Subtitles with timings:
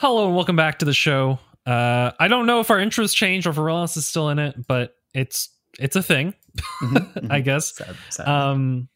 [0.00, 1.38] Hello and welcome back to the show.
[1.66, 4.66] Uh, I don't know if our intros changed or if Relentless is still in it,
[4.66, 6.32] but it's it's a thing,
[6.82, 7.76] Mm-hmm, I guess.
[7.76, 8.26] Sad, sad.
[8.26, 8.88] Um,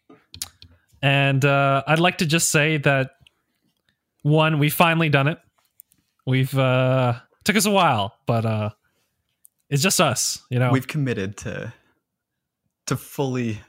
[1.02, 3.10] and uh, I'd like to just say that
[4.22, 5.38] one, we finally done it.
[6.24, 8.70] We've uh, took us a while, but uh,
[9.68, 10.72] it's just us, you know.
[10.72, 11.70] We've committed to
[12.86, 13.60] to fully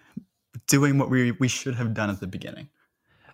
[0.67, 2.69] doing what we we should have done at the beginning.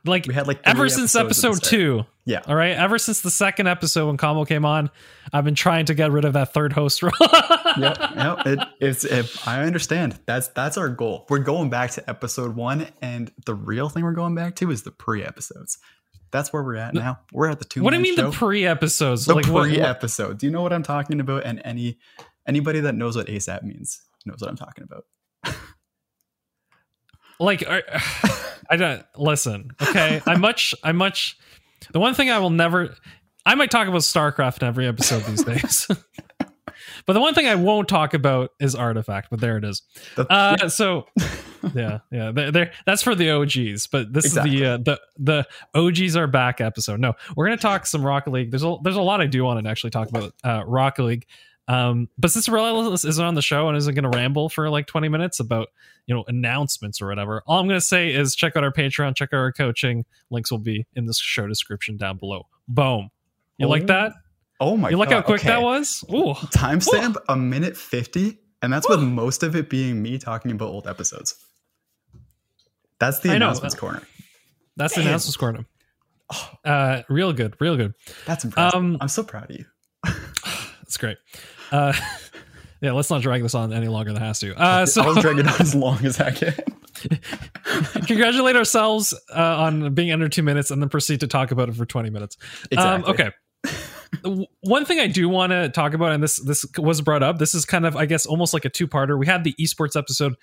[0.05, 2.05] Like We had like ever since episodes episode two.
[2.25, 2.41] Yeah.
[2.47, 2.75] All right.
[2.75, 4.89] Ever since the second episode when Combo came on,
[5.33, 7.11] I've been trying to get rid of that third host role.
[7.77, 8.45] yep, yep.
[8.45, 10.19] It, it's it, I understand.
[10.25, 11.25] That's that's our goal.
[11.29, 14.83] We're going back to episode one, and the real thing we're going back to is
[14.83, 15.77] the pre-episodes.
[16.31, 17.19] That's where we're at now.
[17.33, 17.83] We're at the two.
[17.83, 18.29] what do you mean show.
[18.29, 19.25] the pre-episodes?
[19.25, 20.37] the like what- what- pre-episode?
[20.37, 21.43] Do you know what I'm talking about?
[21.45, 21.97] And any
[22.47, 25.05] anybody that knows what ASAP means knows what I'm talking about.
[27.41, 27.83] Like are-
[28.69, 29.71] I don't listen.
[29.81, 31.37] Okay, I much I much.
[31.91, 32.95] The one thing I will never.
[33.45, 35.87] I might talk about StarCraft in every episode these days.
[37.07, 39.81] But the one thing I won't talk about is Artifact, but there it is.
[40.17, 41.05] Uh, so
[41.73, 43.87] yeah, yeah, they're, they're- that's for the OGs.
[43.87, 44.55] But this Exactly.
[44.55, 45.47] is the uh, the the
[45.79, 46.99] OGs are back episode.
[46.99, 48.51] No, we're gonna talk some Rocket League.
[48.51, 51.25] There's a there's a lot I do want to actually talk about uh, Rocket League.
[51.71, 54.87] Um, but since Relentless isn't on the show and isn't going to ramble for like
[54.87, 55.67] 20 minutes about
[56.05, 59.15] you know announcements or whatever, all I'm going to say is check out our Patreon,
[59.15, 60.05] check out our coaching.
[60.29, 62.47] Links will be in the show description down below.
[62.67, 63.09] Boom.
[63.57, 64.13] You like Oh that?
[64.59, 64.89] oh my!
[64.89, 66.03] You like how God, quick that was?
[66.11, 66.33] Ooh.
[66.53, 70.87] timestamp a minute 50 and that's with most of it being me talking about old
[70.87, 71.35] episodes
[72.99, 73.45] that's the I know.
[73.47, 74.01] announcements corner
[74.77, 75.65] That's the announcements corner.
[76.63, 77.93] Uh, real good, real good.
[78.25, 79.65] that's impressive Um, i'm so proud of you
[80.81, 81.17] That's great.
[81.71, 81.93] Uh,
[82.81, 84.55] yeah, let's not drag this on any longer than it has to.
[84.55, 86.53] Uh, so i'll drag it on as long as i can
[88.05, 91.75] congratulate ourselves uh, on being under two minutes and then proceed to talk about it
[91.75, 92.37] for 20 minutes.
[92.77, 93.13] Um, Exactly.
[93.13, 93.31] okay.
[94.61, 97.37] One thing I do want to talk about, and this this was brought up.
[97.37, 99.17] This is kind of, I guess, almost like a two parter.
[99.17, 100.35] We had the esports episode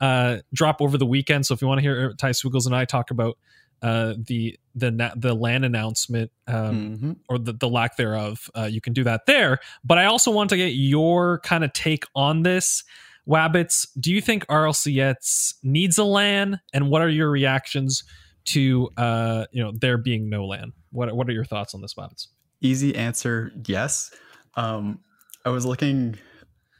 [0.00, 2.84] uh, drop over the weekend, so if you want to hear Ty Swiggles and I
[2.84, 3.36] talk about
[3.82, 7.16] uh, the the na- the LAN announcement um, Mhm.
[7.28, 9.58] or the, the lack thereof, uh, you can do that there.
[9.84, 12.82] But I also want to get your kind of take on this.
[13.28, 18.04] Wabbits, do you think RLCS needs a LAN, and what are your reactions
[18.46, 20.72] to uh, you know there being no LAN?
[20.90, 22.28] What what are your thoughts on this, Wabbits?
[22.62, 24.10] easy answer yes
[24.54, 24.98] um
[25.44, 26.16] i was looking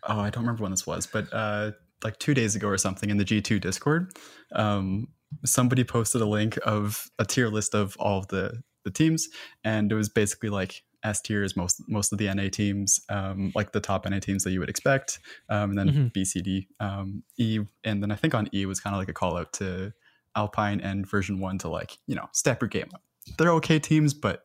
[0.04, 1.70] oh i don't remember when this was but uh
[2.02, 4.10] like two days ago or something in the g2 discord
[4.54, 5.06] um
[5.44, 9.28] somebody posted a link of a tier list of all of the the teams
[9.64, 13.52] and it was basically like S tier is most most of the NA teams, um,
[13.54, 16.12] like the top NA teams that you would expect, um, and then Mhm.
[16.12, 19.08] B, C, D, um, E, and then I think on E was kind of like
[19.08, 19.92] a call out to
[20.34, 23.02] Alpine and Version1 to like you know step your game up.
[23.38, 24.44] They're okay teams, but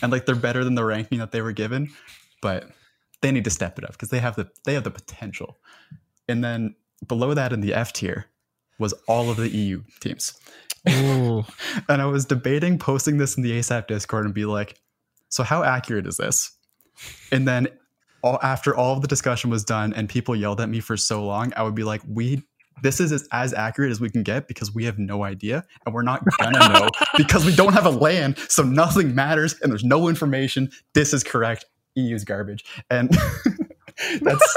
[0.00, 1.90] and like they're better than the ranking that they were given,
[2.40, 2.70] but
[3.20, 5.58] they need to step it up because they have the they have the potential.
[6.28, 6.76] And then
[7.06, 8.26] below that in the F tier
[8.78, 10.38] was all of the EU teams.
[11.88, 14.78] And I was debating posting this in the ASAP Discord and be like,
[15.28, 16.52] so how accurate is this?
[17.32, 17.66] And then
[18.22, 21.24] all, after all of the discussion was done and people yelled at me for so
[21.24, 22.44] long, I would be like, we
[22.82, 25.94] this is as, as accurate as we can get because we have no idea and
[25.94, 29.84] we're not gonna know because we don't have a LAN, so nothing matters and there's
[29.84, 30.70] no information.
[30.94, 31.64] This is correct.
[31.94, 32.64] EU's garbage.
[32.90, 33.10] And
[34.20, 34.56] that's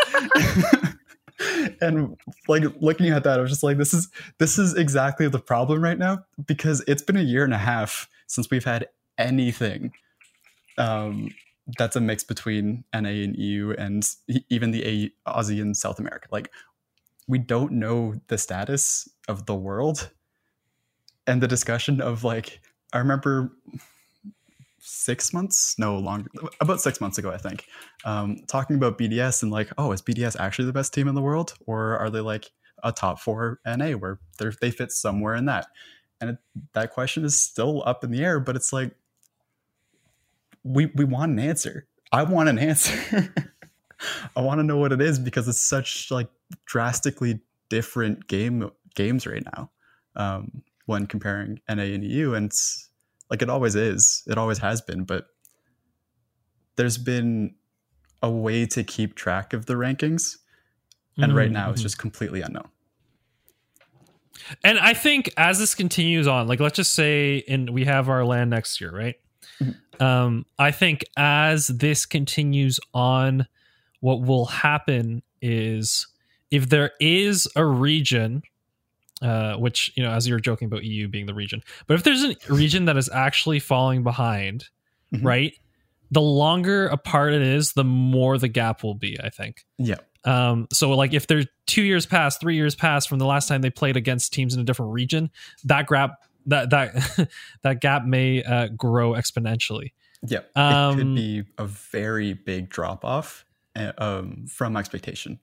[1.81, 2.17] and
[2.47, 5.83] like looking at that, I was just like, this is this is exactly the problem
[5.83, 9.91] right now because it's been a year and a half since we've had anything
[10.79, 11.29] um,
[11.77, 14.09] that's a mix between NA and EU and
[14.49, 16.27] even the A- Aussie and South America.
[16.31, 16.49] Like,
[17.27, 20.09] we don't know the status of the world
[21.27, 22.61] and the discussion of like,
[22.91, 23.51] I remember
[24.81, 26.29] six months, no longer,
[26.61, 27.65] about six months ago, I think,
[28.05, 31.21] um, talking about BDS and like, oh, is BDS actually the best team in the
[31.21, 32.51] world, or are they like
[32.83, 34.19] a top four NA where
[34.61, 35.67] they fit somewhere in that?
[36.21, 36.37] And it,
[36.73, 38.95] that question is still up in the air, but it's like
[40.63, 41.87] we we want an answer.
[42.11, 43.33] I want an answer.
[44.35, 46.29] I want to know what it is because it's such like
[46.65, 49.71] drastically different game games right now
[50.15, 52.88] um, when comparing NA and EU, and it's,
[53.29, 54.23] like it always is.
[54.27, 55.27] It always has been, but
[56.75, 57.55] there's been
[58.21, 60.37] a way to keep track of the rankings,
[61.17, 61.83] and right now it's Mhm.
[61.83, 62.69] just completely unknown.
[64.63, 68.23] And I think as this continues on, like let's just say in we have our
[68.25, 69.15] LAN next year, right?
[69.99, 73.47] Um, I think as this continues on,
[73.99, 76.07] what will happen is
[76.51, 78.43] if there is a region,
[79.21, 82.03] uh, which you know, as you were joking about EU being the region, but if
[82.03, 84.65] there's a region that is actually falling behind,
[85.13, 85.23] Mhm.
[85.25, 85.53] right?
[86.11, 89.19] The longer apart it is, the more the gap will be.
[89.23, 89.65] I think.
[89.77, 93.47] Yeah, Um, so like if they're two years past, three years past from the last
[93.47, 95.29] time they played against teams in a different region,
[95.65, 96.15] that gap
[96.47, 97.29] that that
[97.63, 99.91] that gap may uh, grow exponentially.
[100.25, 100.39] yeah.
[100.39, 103.45] it Um, could be a very big drop off
[103.97, 105.39] um, from expectation.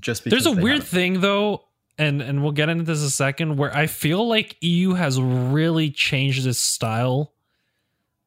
[0.00, 1.64] Just because There's a weird haven't- thing though,
[1.98, 5.20] and and we'll get into this in a second, where I feel like EU has
[5.20, 7.32] really changed its style.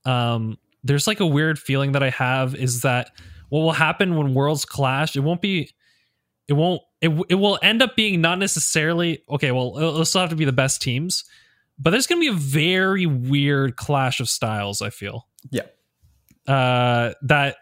[0.05, 3.11] Um, there's like a weird feeling that I have is that
[3.49, 5.15] what will happen when worlds clash?
[5.15, 5.71] It won't be,
[6.47, 9.51] it won't, it it will end up being not necessarily okay.
[9.51, 11.25] Well, it'll still have to be the best teams,
[11.77, 14.81] but there's going to be a very weird clash of styles.
[14.81, 15.63] I feel Yeah,
[16.47, 17.57] uh, that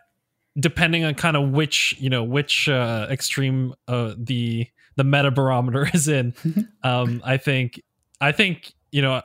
[0.57, 5.89] depending on kind of which you know which uh, extreme uh, the the meta barometer
[5.93, 6.33] is in,
[6.83, 7.81] um, I think
[8.21, 9.21] I think you know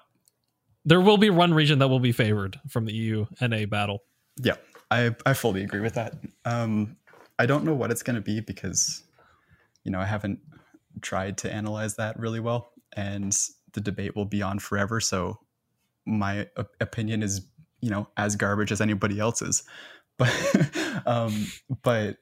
[0.85, 4.03] there will be one region that will be favored from the EU NA battle.
[4.43, 4.57] yeah.
[4.91, 6.15] I I fully agree with that.
[6.45, 6.97] Um,
[7.39, 9.03] I don't know what it's going to be because,
[9.85, 10.41] you know, I haven't
[11.01, 13.33] tried to analyze that really well, and
[13.73, 15.01] the debate will be on forever.
[15.01, 15.39] So,
[16.07, 17.47] my op- opinion is,
[17.81, 19.63] you know, as garbage as anybody else's.
[20.19, 21.47] But, um,
[21.83, 22.19] but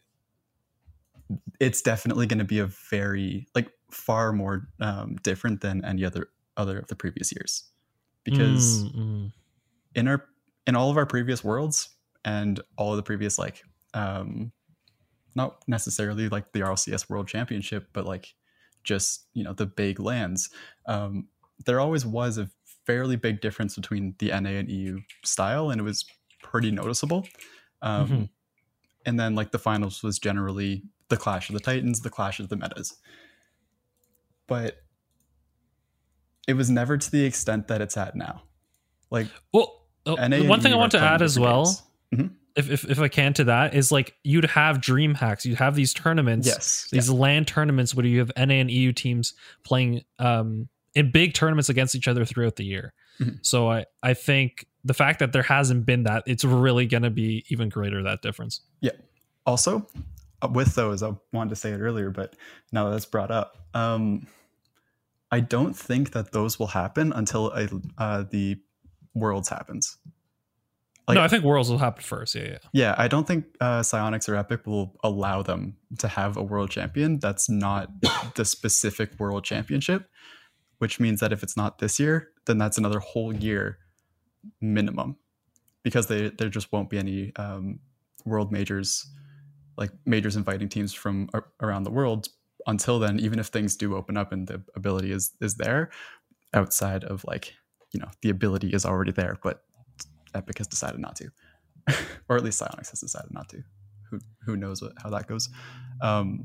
[1.60, 6.28] it's definitely going to be a very like far more um, different than any other
[6.56, 7.70] other of the previous years
[8.25, 9.32] because Mm, mm.
[9.94, 10.26] in our
[10.66, 13.62] in all of our previous worlds and all of the previous like
[13.94, 14.52] um
[15.34, 18.34] not necessarily like the RLCS World Championship but like
[18.84, 20.50] just you know the big LANs
[20.86, 21.28] um
[21.66, 22.50] there always was a
[22.86, 26.06] fairly big difference between the NA and EU style and it was
[26.42, 27.28] pretty noticeable
[27.82, 28.30] um Mhm.
[29.06, 32.49] and then like the finals was generally the clash of the titans the clash of
[32.49, 32.96] the metas
[34.46, 34.76] but
[36.46, 38.43] it was never to the extent that it's at now
[39.10, 41.64] like Well, and one thing I want to add as well,
[42.12, 42.31] games.
[42.56, 45.93] if, if if I can to that, is like you'd have DreamHacks, you'd have these
[45.94, 46.88] tournaments, Yes.
[46.90, 49.34] these land tournaments where you have NA and EU teams
[49.64, 52.93] playing um, in big tournaments against each other throughout the year.
[53.20, 53.38] Mhm.
[53.43, 57.11] So I I think the fact that there hasn't been that, it's really going to
[57.11, 58.61] be even greater that difference.
[58.81, 58.93] Yeah.
[59.46, 59.87] Also,
[60.52, 62.37] with those, I wanted to say it earlier, but
[62.73, 64.26] now that that's brought up, um,
[65.31, 67.69] I don't think that those will happen until a,
[67.99, 68.56] uh, the
[69.14, 69.99] Worlds happens.
[71.06, 72.35] Like- no, I think Worlds will happen first.
[72.35, 72.58] Yeah, yeah.
[72.73, 76.70] Yeah, I don't think uh, Psyonix or Epic will allow them to have a world
[76.70, 77.90] champion that's not
[78.35, 80.08] the specific world championship,
[80.79, 83.79] which means that if it's not this year, then that's another whole year
[84.61, 85.17] minimum
[85.82, 87.81] because they, there just won't be any um,
[88.25, 89.11] world majors,
[89.78, 91.30] like majors inviting teams from
[91.62, 92.28] around the world
[92.66, 95.90] until then, even if things do open up and the ability is, is there
[96.52, 97.54] outside of like,
[97.92, 99.62] you know, the ability is already there, but
[100.34, 101.30] Epic has decided not to
[102.28, 103.62] or at least Psyonix has decided not to.
[104.10, 105.49] Who who knows what how that goes?
[106.02, 106.44] Um,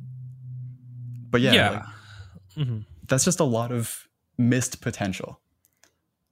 [1.30, 1.70] but yeah, Yeah.
[1.70, 1.84] like,
[2.68, 2.86] Mhm.
[3.08, 5.42] that's just a lot of missed potential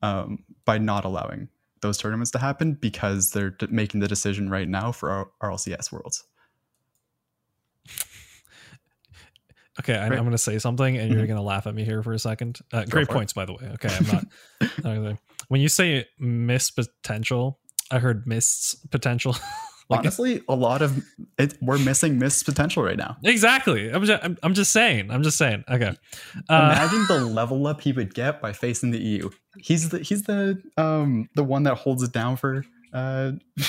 [0.02, 1.50] um, by not allowing
[1.82, 5.92] those tournaments to happen because they're d- making the decision right now for our RLCS
[5.92, 6.24] worlds.
[9.80, 11.28] Okay, I, I'm going to say something, and you're Mhm.
[11.28, 12.60] going to laugh at me here for a second.
[12.74, 13.16] Uh, great for it.
[13.16, 13.70] points, by the way.
[13.76, 14.08] Okay, I'm
[14.84, 15.18] not.
[15.48, 17.60] when you say miss potential,
[17.90, 19.36] I heard missed potential.
[19.90, 21.04] Like- Honestly, a lot of
[21.38, 23.18] it we're missing missed potential right now.
[23.26, 23.90] exactly.
[23.92, 25.12] I'm just, I'm, I'm just saying.
[25.12, 25.66] I'm just saying.
[25.70, 25.94] Okay.
[26.48, 29.30] Uh, Imagine the level up he would get by facing the EU.
[29.58, 32.64] He's the he's the um the one that holds it down for
[32.94, 33.34] uh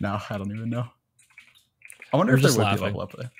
[0.00, 0.88] No, I don't even know.
[2.12, 2.78] I wonder We're if there would laughing.
[2.78, 3.30] be level up there.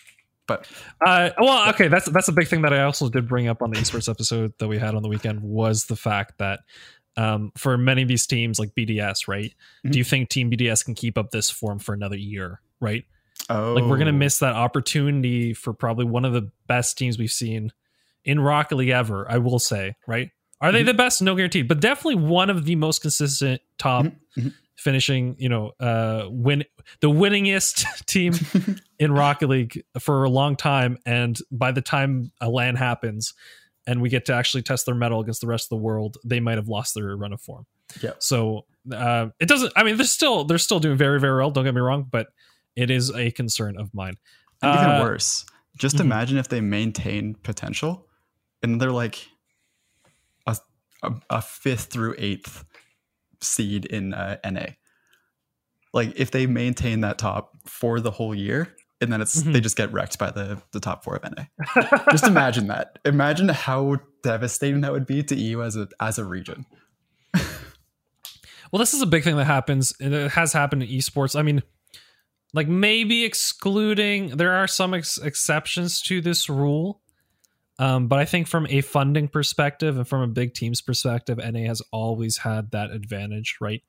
[0.46, 0.66] But
[1.06, 3.70] Uh, well, okay, that's that's a big thing that I also did bring up on
[3.70, 6.60] the esports episode that we had on the weekend was the fact that
[7.16, 9.52] um, for many of these teams like BDS, right?
[9.86, 9.92] Mhm.
[9.92, 13.04] Do you think Team BDS can keep up this form for another year, right?
[13.50, 17.30] oh Like we're gonna miss that opportunity for probably one of the best teams we've
[17.30, 17.72] seen
[18.24, 19.30] in Rocket League ever.
[19.30, 20.30] I will say, right?
[20.60, 20.86] Are they Mhm.
[20.86, 21.20] the best?
[21.22, 24.52] No guarantee, but definitely one of the most consistent top Mhm, mhm.
[24.76, 25.36] Finishing.
[25.38, 26.64] You know, uh, win
[27.00, 28.34] the winningest team
[28.98, 33.34] in Rocket League for a long time, and by the time a LAN happens
[33.86, 36.40] and we get to actually test their mettle against the rest of the world, they
[36.40, 37.66] might have lost their run of form.
[38.00, 38.22] Yep.
[38.22, 38.64] So
[38.94, 39.72] uh, it doesn't.
[39.76, 41.50] I mean, they're still they're still doing very very well.
[41.50, 42.28] Don't get me wrong, but
[42.76, 44.16] it is a concern of mine.
[44.62, 45.44] And even Uh, worse,
[45.76, 46.02] just mhm.
[46.02, 48.06] imagine if they maintain potential
[48.62, 49.28] and they're like
[50.46, 50.56] a,
[51.02, 52.64] a, a fifth through eighth
[53.42, 54.66] seed in uh, NA.
[55.92, 59.52] Like if they maintain that top for the whole year and then it's Mhm.
[59.52, 61.44] they just get wrecked by the, the top four of NA.
[62.10, 62.98] just imagine that.
[63.04, 66.64] Imagine how devastating that would be to EU as a as a region.
[68.70, 69.92] Well, this is a big thing that happens.
[70.00, 71.38] and It has happened in esports.
[71.38, 71.62] I mean,
[72.54, 77.02] like maybe excluding, there are some ex- exceptions to this rule.
[77.82, 81.66] Um, but I think from a funding perspective and from a big team's perspective, NA
[81.66, 83.82] has always had that advantage, right?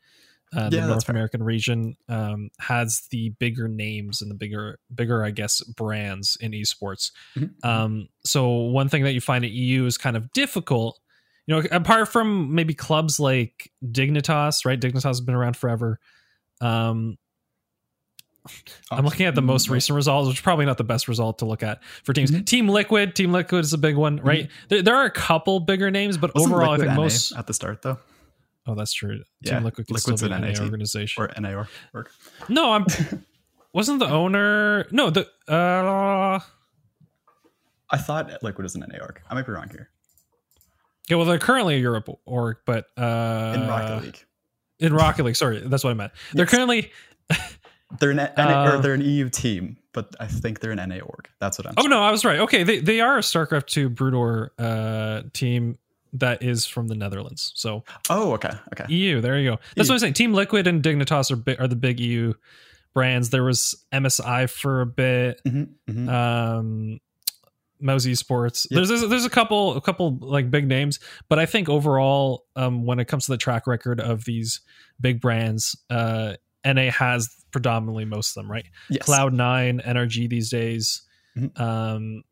[0.52, 1.14] Uh, the Yeah, North fair.
[1.16, 6.54] American region um, has the bigger names and the bigger, bigger, I guess, brands in
[6.54, 7.12] esports.
[7.38, 7.52] Mhm.
[7.64, 11.00] Um, so one thing that you find at EU is kind of difficult,
[11.46, 14.80] you know, apart from maybe clubs like Dignitas, right?
[14.82, 16.00] Dignitas has been around forever.
[16.62, 17.18] Um,
[18.92, 21.40] I'm looking at the most Mm, recent results, which is probably not the best result
[21.40, 22.30] to look at for teams.
[22.32, 22.46] Mhm.
[22.46, 24.50] Team Liquid, Team Liquid is a big one, right?
[24.70, 27.32] There, there are a couple bigger names, but Wasn't overall, Liquid I think NA most.
[27.38, 28.00] at the start though,
[28.68, 29.22] Oh, that's true.
[29.42, 31.24] Yeah, Team Liquid could Liquid's still be an NA NA organization.
[31.24, 32.08] or NA or, or
[32.50, 32.86] no, I'm.
[33.74, 34.88] wasn't the owner?
[34.92, 35.28] No, the.
[35.48, 36.40] Uh,
[37.90, 39.22] I thought Liquid was an NA org.
[39.30, 39.90] I might be wrong here.
[41.10, 44.26] yeah, well, they're currently a Europe org, but uh, In Rocket League.
[44.80, 46.12] In Rocket League, sorry, that's what I meant.
[46.34, 46.52] They're Yes.
[46.52, 46.92] currently.
[48.00, 51.00] They're an NA, or Uh, they're an EU team, but I think they're an NA
[51.00, 51.30] org.
[51.40, 51.74] That's what I'm.
[51.78, 52.40] Oh no, I was right.
[52.40, 55.78] Okay, they they are a StarCraft two Brood War uh, team
[56.14, 57.52] that is from the Netherlands.
[57.56, 58.86] So Oh, okay, okay.
[58.94, 59.60] EU, there you go.
[59.76, 59.94] That's EU.
[59.94, 60.14] what I'm saying.
[60.14, 62.34] Team Liquid and Dignitas are bi- are the big EU
[62.94, 63.30] brands.
[63.32, 65.42] There was MSI for a bit.
[65.48, 66.10] Mhm, mhm.
[66.10, 67.00] Um,
[67.80, 68.66] Mouse Esports.
[68.70, 68.76] Yep.
[68.78, 72.86] There's, there's there's a couple a couple like big names, but I think overall, um,
[72.86, 74.62] when it comes to the track record of these
[75.02, 76.36] big brands, uh,
[76.66, 78.66] NA has predominantly most of them, right?
[78.90, 79.04] yes.
[79.04, 81.02] Cloud Nine, NRG these days.
[81.38, 81.60] Mhm.
[81.60, 82.24] Um,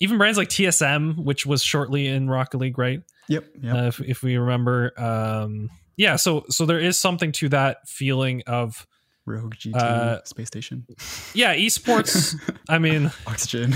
[0.00, 3.02] even brands like TSM, which was shortly in Rocket League, right?
[3.28, 3.44] Yep.
[3.62, 3.74] Yep.
[3.74, 6.16] Uh, if, if we remember, um, yeah.
[6.16, 8.86] So so there is something to that feeling of
[9.26, 10.86] Rogue GT uh, space station.
[11.34, 12.34] yeah, esports.
[12.68, 13.74] I mean, Oxygen.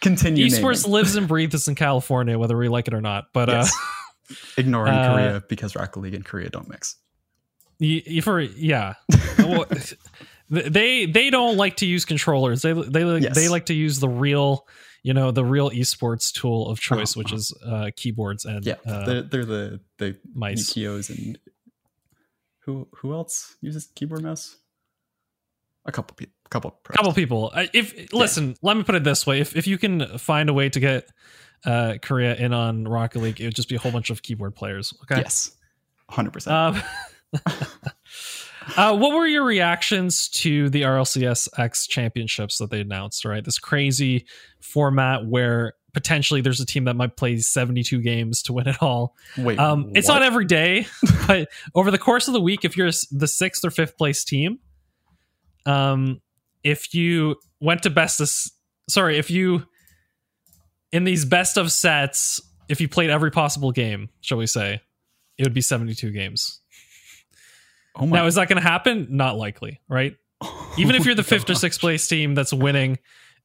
[0.00, 0.46] Continue.
[0.46, 0.92] esports naming.
[0.92, 3.26] lives and breathes in California, whether we like it or not.
[3.32, 3.72] But Yes.
[4.56, 6.96] Ignoring uh, Korea because Rocket League and Korea don't mix.
[7.82, 8.94] Uh, y- y- for yeah,
[9.38, 9.66] Well,
[10.50, 12.62] they they don't like to use controllers.
[12.62, 13.34] They they like Yes.
[13.34, 14.66] they like to use the real.
[15.04, 18.74] You know the real esports tool of choice, Uh-huh, which is uh, keyboards and Yeah,
[18.86, 20.72] uh, they're, they're the the mice.
[20.72, 21.38] Nikios and
[22.60, 24.56] who who else uses keyboard mouse?
[25.84, 26.34] A couple people.
[26.50, 26.70] Couple.
[26.84, 26.94] pros.
[26.96, 30.50] couple people if listen let me put it this way if, if you can find
[30.50, 31.08] a way to get
[31.64, 34.54] uh korea in on rocket league it would just be a whole bunch of keyboard
[34.54, 35.50] players okay Yes.
[36.10, 36.76] Hundred percent.
[38.76, 43.44] uh what were your reactions to the rlcs x championships that they announced right?
[43.44, 44.26] This crazy
[44.60, 49.14] format where potentially there's a team that might play 72 games to win it all.
[49.36, 49.58] Wait.
[49.58, 50.86] um it's not every day
[51.26, 54.58] but over the course of the week if you're the sixth or fifth place team
[55.66, 56.20] um
[56.64, 58.30] if you went to best of
[58.88, 59.66] sorry if you
[60.92, 64.80] in these best of sets if you played every possible game shall we say
[65.38, 66.61] it would be 72 games
[67.96, 68.18] Oh my.
[68.18, 70.16] now is that going to happen not likely right
[70.78, 72.98] even if you're the fifth or sixth place team that's winning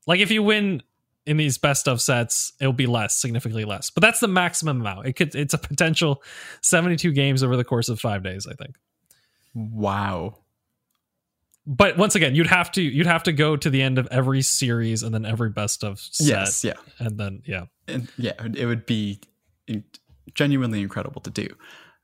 [0.06, 0.82] like if you win
[1.26, 5.06] in these best of sets it'll be less significantly less but that's the maximum amount
[5.06, 6.24] it could it's a potential
[6.62, 8.76] 72 games over the course of five days i think
[9.54, 10.38] Wow.
[11.66, 14.42] but once again you'd have to you'd have to go to the end of every
[14.42, 16.64] series and then every best of set Yes.
[16.64, 16.74] Yeah.
[17.00, 18.34] and then yeah And yeah.
[18.56, 19.20] It would be
[20.34, 21.48] genuinely incredible to do.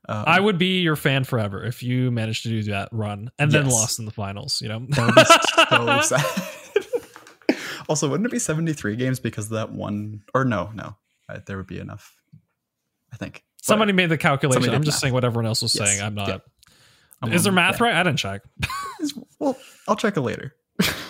[0.08, 3.50] Um, i would be your fan forever if you managed to do that run and
[3.50, 3.72] then Yes.
[3.72, 6.16] lost in the finals you know That so
[7.48, 7.58] sad.
[7.88, 10.22] also, wouldn't it be 73 games because of that one?
[10.34, 10.96] Or no, no.
[11.28, 12.16] Uh, there would be enough.
[13.12, 13.44] I think.
[13.62, 15.00] somebody made the calculation i'm just math.
[15.00, 15.88] saying what everyone else was Yes.
[15.88, 16.38] saying i'm not Yeah.
[17.22, 17.86] I'm is there math yeah.
[17.86, 18.42] right i didn't check
[19.38, 19.56] Well,
[19.88, 20.54] I'll check it later.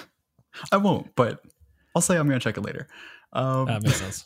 [0.73, 1.41] I won't, but
[1.95, 2.89] I'll say I'm going to check it later.
[3.33, 4.25] Um, that makes sense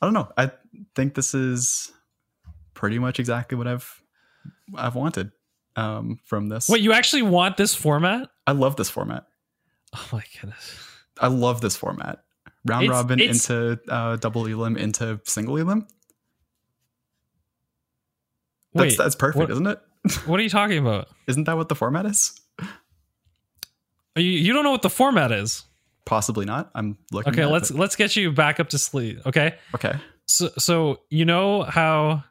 [0.00, 0.28] I don't know.
[0.36, 0.50] I
[0.96, 1.92] think this is
[2.80, 4.02] pretty much exactly what I've
[4.74, 5.32] I've wanted
[5.76, 6.66] um, from this.
[6.70, 9.26] wait you actually want this format I love this format.
[9.94, 10.82] oh my goodness
[11.20, 12.24] I love this format.
[12.64, 15.86] Round It's- robin it's- into uh, double elim into single elim.
[18.74, 19.78] That's wait that's perfect, isn't it?
[20.26, 22.32] what are you talking about Isn't that what the format is?
[24.16, 25.64] you, you don't know what the format is
[26.06, 26.70] Possibly not.
[26.74, 27.32] I'm looking.
[27.34, 27.76] okay at let's it.
[27.76, 29.94] let's get you back up to sleep okay Okay.
[30.26, 32.24] so so you know how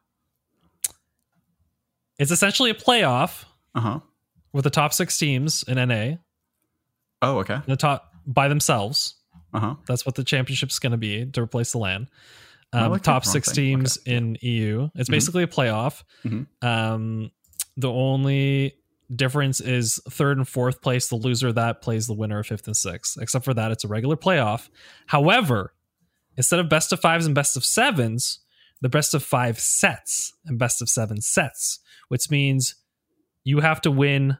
[2.19, 3.99] It's essentially a playoff Uh huh.
[4.53, 6.17] with the top six teams in NA,
[7.21, 7.59] Oh, okay.
[7.65, 9.15] the top by themselves.
[9.53, 9.75] Uh huh.
[9.87, 12.07] That's what the championship's going to be to replace the LAN.
[12.71, 14.89] Um, like top six teams in EU.
[14.93, 15.11] It's Mhm.
[15.13, 16.03] basically a playoff.
[16.23, 16.45] Mhm.
[16.61, 17.31] Um,
[17.75, 18.75] the only
[19.15, 21.07] difference is third and fourth place.
[21.07, 23.17] The loser that plays the winner of fifth and sixth.
[23.19, 24.69] Except for that, it's a regular playoff.
[25.07, 25.73] However,
[26.37, 28.37] instead of best of fives and best of sevens,
[28.81, 32.75] the best of five sets and best of seven sets, which means
[33.43, 34.37] you have to win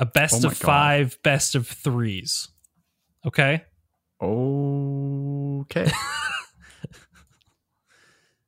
[0.00, 0.66] a best Oh of God.
[0.66, 2.48] five, best of threes.
[3.26, 3.64] Okay.
[4.22, 5.90] Okay.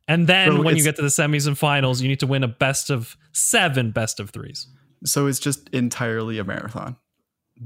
[0.08, 2.44] And then So when you get to the semis and finals, you need to win
[2.44, 4.68] a best of seven, best of threes.
[5.04, 6.96] so it's just entirely a marathon.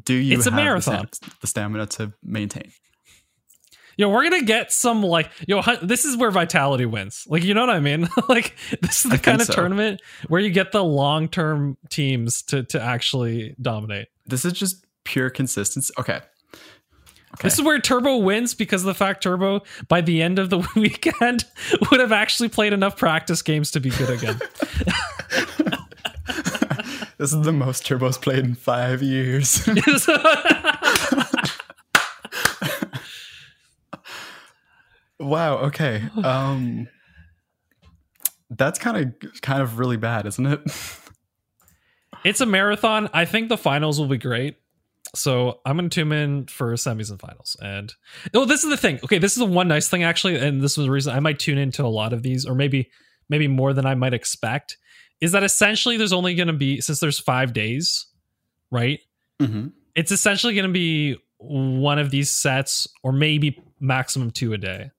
[0.05, 1.09] Do you It's a marathon.
[1.43, 2.73] the stamina to maintain?
[4.01, 5.61] Yo, we're gonna get some like yo.
[5.83, 7.27] This is where vitality wins.
[7.29, 8.09] Like, you know what I mean?
[8.31, 9.53] like, this is the think kind of so.
[9.53, 14.09] tournament where you get the long term teams to to actually dominate.
[14.25, 15.93] This is just pure consistency.
[15.99, 16.15] Okay.
[16.15, 17.43] Okay.
[17.43, 20.67] This is where Turbo wins because of the fact Turbo by the end of the
[20.77, 21.45] weekend
[21.91, 24.41] would have actually played enough practice games to be good again.
[27.19, 29.69] this is the most turbos played in five years.
[35.21, 35.59] Wow.
[35.59, 36.03] Okay.
[36.25, 36.89] Um,
[38.51, 40.61] that's kind of kind of really bad, isn't it?
[42.25, 43.09] it's a marathon.
[43.15, 44.57] I think the finals will be great.
[45.15, 47.57] So I'm going to tune in for semis and finals.
[47.61, 47.93] And
[48.35, 49.01] oh, this is the thing.
[49.05, 51.39] Okay, this is the one nice thing actually, and this was the reason I might
[51.39, 52.91] tune into a lot of these, or maybe
[53.29, 54.77] maybe more than I might expect.
[55.21, 58.07] Is that essentially there's only going to be since there's five days,
[58.71, 59.01] right?
[59.41, 59.69] Mm-hmm.
[59.95, 64.91] It's essentially going to be one of these sets, or maybe maximum two a day,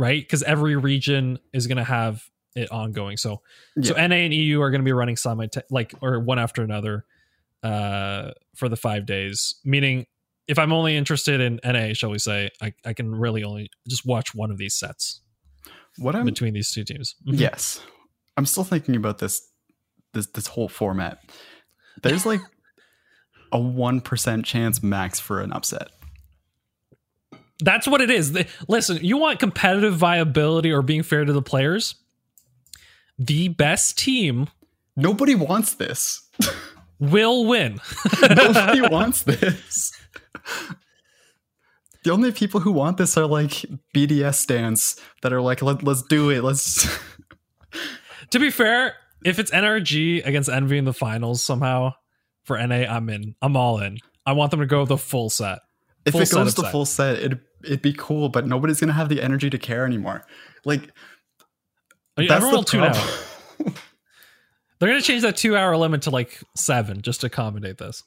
[0.00, 0.22] right?
[0.22, 2.24] Because every region is going to have
[2.56, 3.18] it ongoing.
[3.18, 3.42] So
[3.82, 7.04] so NA and EU are going to be running simultaneously, like or one after another,
[7.62, 9.56] uh, for the five days.
[9.64, 10.06] Meaning,
[10.48, 14.04] if I'm only interested in NA, shall we say, I, I can really only just
[14.06, 15.20] watch one of these sets
[15.98, 17.14] What I'm between these two teams.
[17.26, 17.38] Mhm.
[17.38, 17.80] yes,
[18.36, 19.42] I'm still thinking about this
[20.14, 21.18] this this whole format.
[22.02, 22.40] There's like
[23.52, 25.88] a one percent chance max for an upset.
[27.60, 28.32] That's what it is.
[28.32, 31.94] The- Listen, you want competitive viability or being fair to the players.
[33.18, 34.48] The best team
[34.96, 36.28] Nobody wants this.
[36.98, 37.80] will win.
[38.22, 39.92] Nobody wants this.
[42.04, 46.02] The only people who want this are like BDS stands that are like, Let, let's
[46.02, 46.42] do it.
[46.42, 46.88] Let's.
[48.30, 48.94] to be fair,
[49.24, 51.94] if it's NRG against Envy in the finals somehow
[52.44, 53.34] for NA, I'm in.
[53.42, 53.98] I'm all in.
[54.26, 55.60] I want them to go the full set.
[56.04, 56.72] if it goes to set.
[56.72, 59.84] full set, it'd, it'd be cool, but nobody's going to have the energy to care
[59.84, 60.26] anymore.
[60.64, 60.90] Like,
[62.28, 63.74] that's the problem.
[64.78, 68.02] They're gonna change that two hour limit to like seven just to accommodate this.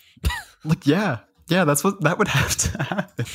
[0.64, 1.20] like, yeah.
[1.48, 3.26] Yeah, that's what that would have to happen.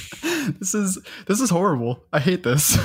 [0.60, 2.06] This is this is horrible.
[2.13, 2.78] I hate this.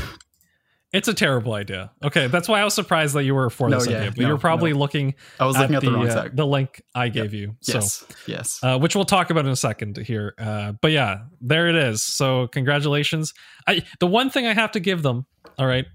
[0.92, 1.90] It's a terrible idea.
[2.04, 4.10] Okay, that's why I was surprised that you were for No, this yeah, idea.
[4.10, 4.78] But no, you're probably no.
[4.78, 7.56] looking I was looking at, the, the wrong uh, the link I gave you.
[7.62, 7.96] yes.
[7.98, 8.60] So yes.
[8.62, 10.34] uh, which we'll talk about in a second here.
[10.38, 12.04] Uh, but yeah, there it is.
[12.04, 13.32] So congratulations.
[13.66, 15.24] I the one thing I have to give them,
[15.58, 15.86] all right,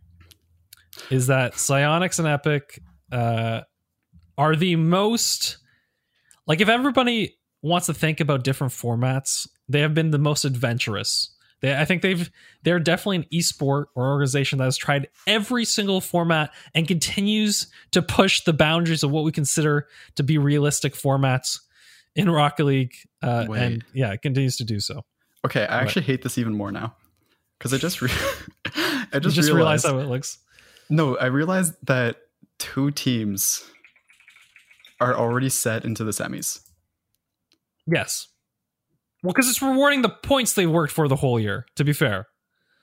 [1.12, 2.82] is that Psyonix and Epic
[3.12, 3.62] uh,
[4.36, 5.58] are the most
[6.48, 11.36] like if everybody wants to think about different formats, they have been the most adventurous.
[11.62, 12.30] They, I think they've
[12.64, 18.02] they're definitely an esport or organization that has tried every single format and continues to
[18.02, 21.60] push the boundaries of what we consider to be realistic formats
[22.16, 25.06] in Rocket League, uh, and yeah, it continues to do so.
[25.46, 26.96] Okay, I actually hate this even more now
[27.58, 28.12] because I just re-
[29.14, 29.86] I just, just realize realized.
[29.86, 30.40] how it looks.
[30.90, 32.18] no, I realized that
[32.60, 33.64] two teams
[35.00, 36.60] are already set into the semis.
[37.86, 38.28] Yes.
[39.24, 41.66] Well, because it's rewarding the points they worked for the whole year.
[41.76, 42.28] To be fair,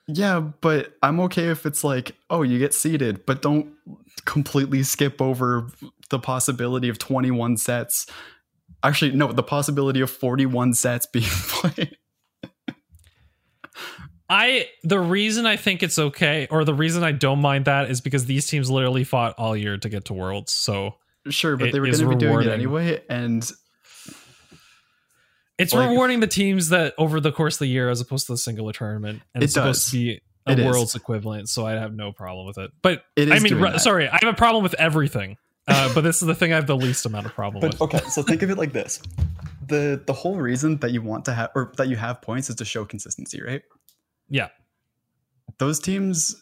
[0.07, 3.73] Yeah, but I'm okay if it's like, oh, you get seeded, but don't
[4.25, 5.67] completely skip over
[6.09, 8.05] the possibility of 21 sets.
[8.83, 11.97] Actually, no, the possibility of 41 sets being played.
[14.27, 18.01] I the reason I think it's okay, or the reason I don't mind that, is
[18.01, 20.51] because these teams literally fought all year to get to Worlds.
[20.51, 20.95] So
[21.29, 23.49] Sure, but they were going to be doing it anyway, and
[25.57, 28.33] it's Like- rewarding the teams that over the course of the year, as opposed to
[28.33, 30.65] the singular tournament, and It it's supposed to be a It is.
[30.65, 31.49] Worlds equivalent.
[31.49, 32.71] So I have no problem with it.
[32.81, 35.37] But It I mean, sorry, I have a problem with everything.
[35.67, 37.81] Uh, but this is the thing I have the least amount of problem with.
[37.81, 39.01] Okay, so think of it like this:
[39.67, 42.55] the the whole reason that you want to have or that you have points is
[42.57, 43.63] to show consistency, right?
[44.29, 44.49] Yeah.
[45.57, 46.35] Those teams,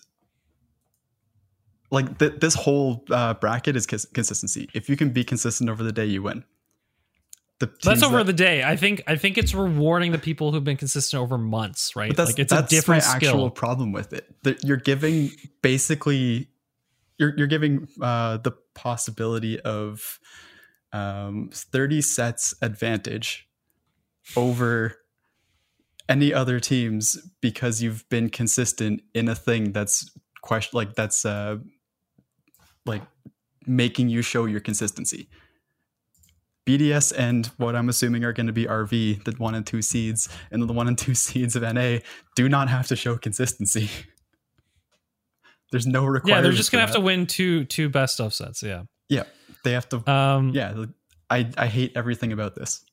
[1.91, 4.67] like th- this whole uh, bracket is cons- consistency.
[4.73, 6.43] If you can be consistent over the day, you win.
[7.84, 8.63] That's over that, the day.
[8.63, 12.15] I think I think it's rewarding the people who've been consistent over months, right?
[12.15, 13.30] That's, like it's that's a different my skill.
[13.30, 14.28] actual problem with it.
[14.43, 16.49] That you're giving basically
[17.17, 20.19] you're you're giving uh, the possibility of
[20.91, 23.47] um, 30 sets advantage
[24.36, 24.97] over
[26.10, 31.56] any other teams because you've been consistent in a thing that's question like that's uh
[32.86, 33.02] like
[33.65, 35.30] making you show your consistency.
[36.65, 40.30] BDS and what I'm assuming are going to be RV, the one and two seeds,
[40.52, 41.97] and the one and two seeds of NA
[42.36, 43.89] do not have to show consistency.
[45.71, 46.38] There's no requirement.
[46.38, 48.62] Yeah, they're just gonna have to win two two best of sets.
[48.62, 48.84] Yeah.
[49.10, 49.23] Yeah,
[49.63, 50.08] they have to.
[50.10, 50.86] Um, yeah,
[51.32, 52.86] I I hate everything about this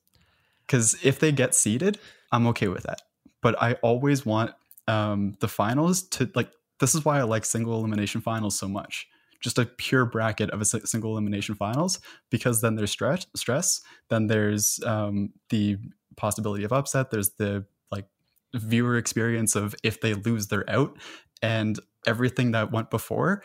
[0.67, 1.99] because if they get seeded,
[2.33, 3.03] I'm okay with that.
[3.43, 4.53] But I always want
[4.89, 6.51] um, the finals to like.
[6.79, 9.07] This is why I like single elimination finals so much.
[9.40, 11.98] Just a pure bracket of a single elimination finals
[12.31, 13.26] because then there's stress.
[13.35, 13.81] Stress.
[14.09, 15.79] Then there's um, the
[16.16, 17.11] possibility of upset.
[17.11, 18.07] There's the like
[18.55, 20.98] viewer experience of if they lose, they're out,
[21.42, 23.42] and everything that went before.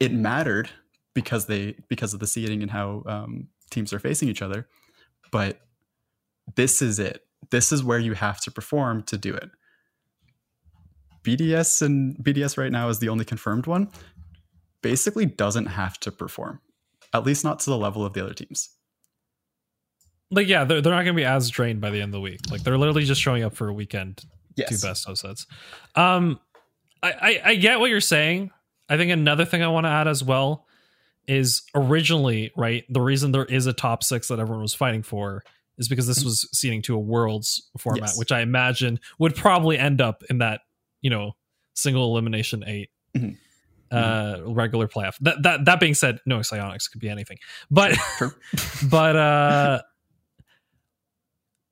[0.00, 0.70] It mattered
[1.14, 4.66] because they because of the seeding and how um, teams are facing each other.
[5.30, 5.60] But
[6.56, 7.24] this is it.
[7.50, 9.50] This is where you have to perform to do it.
[11.22, 13.88] BDS and BDS right now is the only confirmed one.
[14.82, 16.60] Basically, doesn't have to perform,
[17.12, 18.70] at least not to the level of the other teams.
[20.30, 22.20] Like, yeah, they're, they're not going to be as drained by the end of the
[22.20, 22.40] week.
[22.50, 24.24] Like, they're literally just showing up for a weekend,
[24.56, 24.68] yes.
[24.68, 25.46] two best of sets.
[25.96, 26.38] Um,
[27.02, 28.50] I, I, I get what you're saying.
[28.88, 30.66] I think another thing I want to add as well
[31.26, 35.44] is originally right the reason there is a top six that everyone was fighting for
[35.78, 38.18] is because this was seeding to a worlds format yes.
[38.18, 40.62] which i imagine would probably end up in that
[41.02, 41.32] you know
[41.74, 43.30] single elimination 8 mm-hmm.
[43.90, 47.38] Uh regular playoff that that that being said no Psyonix could be anything
[47.70, 47.96] but
[48.88, 49.82] but uh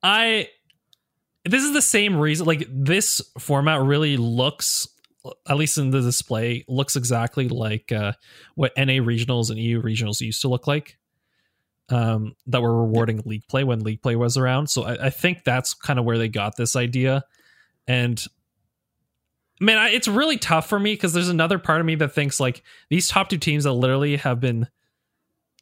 [0.03, 0.49] i
[1.45, 4.89] this is the same reason like this format really looks
[5.49, 8.13] at least in the display, looks exactly like uh,
[8.55, 10.99] what NA regionals and EU regionals used to look like.
[11.91, 14.69] Um, that were rewarding league play when league play was around.
[14.69, 17.25] So I, I think that's kind of where they got this idea.
[17.87, 18.23] And
[19.61, 22.41] man, I, it's really tough for me because there's another part of me that thinks
[22.41, 24.69] like these top two teams that literally have been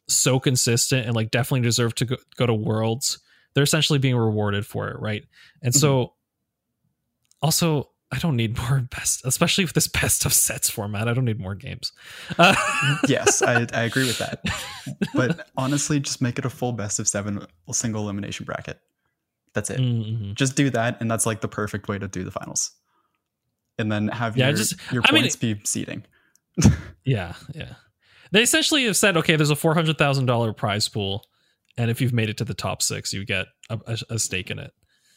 [0.07, 3.19] so consistent and like definitely deserve to go, go to worlds.
[3.53, 5.23] They're essentially being rewarded for it, right?
[5.61, 5.79] And mm-hmm.
[5.79, 6.13] so
[7.41, 11.07] also I don't need more best, especially with this best of sets format.
[11.07, 11.91] I don't need more games.
[12.37, 12.55] Uh,
[13.07, 14.43] yes, I, I agree with that.
[15.13, 18.79] But honestly, just make it a full best of seven single elimination bracket.
[19.53, 19.79] That's it.
[19.79, 20.33] Mm-hmm.
[20.33, 22.71] Just do that, and that's like the perfect way to do the finals.
[23.79, 26.03] And then have yeah, your, just, your points mean, be seeding.
[27.05, 27.73] yeah, yeah.
[28.31, 31.25] They essentially have said, okay, there's a four hundred thousand dollar prize pool,
[31.77, 34.51] and if you've made it to the top six, you get a, a, a stake
[34.51, 34.73] in it.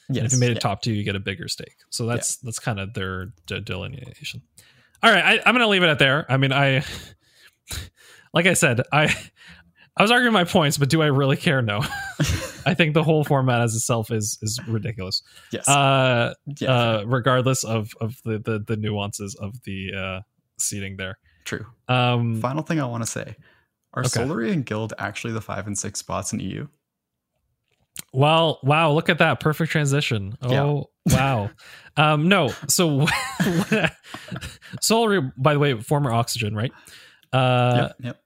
[0.09, 0.61] Yes, and if you made it yeah.
[0.61, 1.77] top two, you get a bigger stake.
[1.88, 2.49] So that's yeah.
[2.49, 4.42] that's kind of their de- delineation.
[5.03, 6.27] All right, I, I'm going to leave it at there.
[6.29, 6.85] I mean, I
[8.35, 9.14] like I said, I
[9.96, 11.62] I was arguing my points, but do I really care?
[11.62, 11.83] No.
[12.66, 15.23] I think the whole format as itself is is ridiculous.
[15.53, 15.68] Yes.
[15.68, 16.70] Uh, yeah.
[16.70, 20.20] uh, regardless of of the, the the nuances of the uh
[20.59, 21.18] seating there.
[21.44, 21.66] True.
[21.88, 23.37] Um, Final thing I want to say:
[23.94, 24.20] Are okay.
[24.20, 26.68] Solary and Guild actually the five and six spots in EU?
[28.12, 30.37] Well, wow, look at that perfect transition.
[30.42, 31.16] Oh, yeah.
[31.16, 31.51] wow.
[31.96, 33.07] Um, no, so
[34.81, 36.73] Solar, by the way, former Oxygen, right?
[37.33, 38.23] Uh, yep, yep.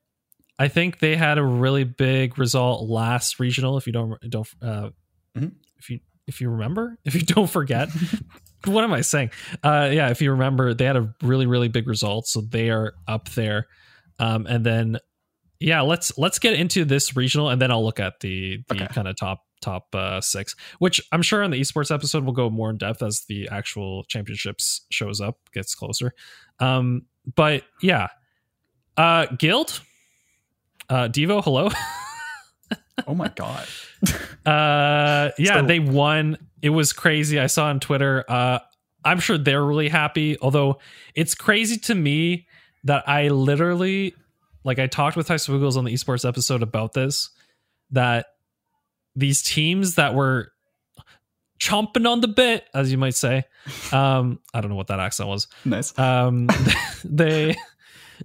[0.58, 3.76] I think they had a really big result last regional.
[3.76, 4.90] If you don't, don't, uh,
[5.36, 5.48] mm-hmm.
[5.78, 7.88] if you if you remember, if you don't forget,
[8.64, 9.30] what am I saying?
[9.62, 12.94] Uh, yeah, if you remember, they had a really really big result, so they are
[13.08, 13.66] up there.
[14.18, 14.98] Um, and then
[15.60, 18.86] yeah, let's let's get into this regional, and then I'll look at the the okay.
[18.88, 22.50] kind of top top uh, six, which I'm sure on the esports episode we'll go
[22.50, 26.12] more in depth as the actual championships shows up, gets closer.
[26.60, 28.08] Um, but yeah,
[28.96, 29.80] uh, Guild,
[30.88, 31.70] uh, Devo, hello.
[33.06, 33.66] oh my god.
[34.46, 36.38] uh, yeah, so- they won.
[36.62, 37.38] It was crazy.
[37.38, 38.24] I saw on Twitter.
[38.28, 38.58] Uh,
[39.04, 40.38] I'm sure they're really happy.
[40.40, 40.78] Although
[41.14, 42.46] it's crazy to me
[42.84, 44.14] that I literally,
[44.64, 47.30] like, I talked with Ty Swoogles on the esports episode about this.
[47.90, 48.26] That
[49.14, 50.52] these teams that were
[51.60, 53.44] chomping on the bit, as you might say.
[53.92, 55.46] Um, I don't know what that accent was.
[55.64, 55.96] Nice.
[55.98, 56.48] Um,
[57.04, 57.54] they,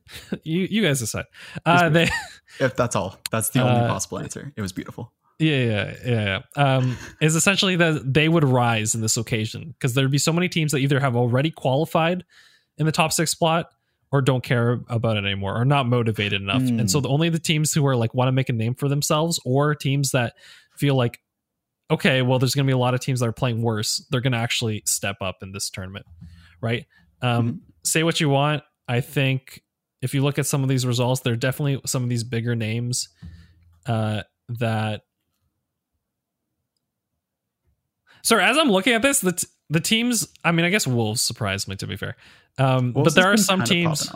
[0.43, 1.25] you you guys decide.
[1.65, 2.09] Uh, they,
[2.59, 4.51] if that's all, that's the only uh, possible answer.
[4.55, 5.13] It was beautiful.
[5.39, 6.41] Yeah, yeah, yeah.
[6.57, 6.75] yeah.
[6.75, 10.49] Um, is essentially that they would rise in this occasion because there'd be so many
[10.49, 12.25] teams that either have already qualified
[12.77, 13.69] in the top six spot
[14.11, 16.63] or don't care about it anymore or not motivated enough.
[16.63, 16.79] Mm.
[16.81, 18.89] And so the only the teams who are like want to make a name for
[18.89, 20.33] themselves or teams that
[20.75, 21.21] feel like
[21.91, 24.21] okay, well there's going to be a lot of teams that are playing worse, they're
[24.21, 26.05] going to actually step up in this tournament,
[26.61, 26.85] right?
[27.21, 27.59] Um Mhm.
[27.83, 29.61] say what you want, I think
[30.01, 32.55] if you look at some of these results, there are definitely some of these bigger
[32.55, 33.09] names
[33.85, 35.01] uh that
[38.21, 40.27] Sorry, as I'm looking at this, the t- the teams.
[40.43, 41.75] I mean, I guess Wolves surprised me.
[41.77, 42.15] To be fair,
[42.57, 44.11] um, but there are some teams.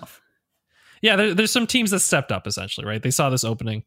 [1.01, 3.01] Yeah, there, there's some teams that stepped up essentially, right?
[3.01, 3.83] They saw this opening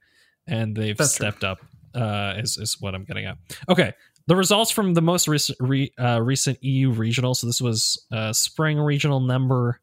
[0.47, 1.29] and they've That's true.
[1.29, 1.59] stepped up.
[1.95, 3.39] Uh, is is what I'm getting at.
[3.69, 3.93] Okay,
[4.27, 7.35] the results from the most recent re, uh, recent EU regional.
[7.35, 9.81] So this was uh, spring regional number.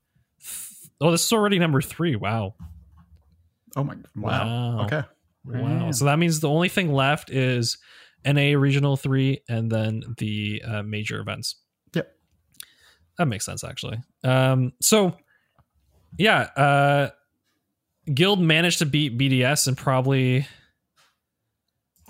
[1.04, 2.16] Oh, this is already number three.
[2.16, 2.56] Wow,
[3.76, 4.78] Oh my wow.
[4.78, 4.86] Wow.
[4.86, 5.04] Okay.
[5.46, 5.86] wow.
[5.86, 5.92] Yeah.
[5.92, 7.78] So that means the only thing left is
[8.26, 11.58] NA regional three, and then the uh, major events.
[11.94, 12.10] Yep.
[13.18, 13.98] That makes sense actually.
[14.24, 15.18] Um, so
[16.18, 17.10] yeah, uh,
[18.14, 20.48] Guild managed to beat BDS and probably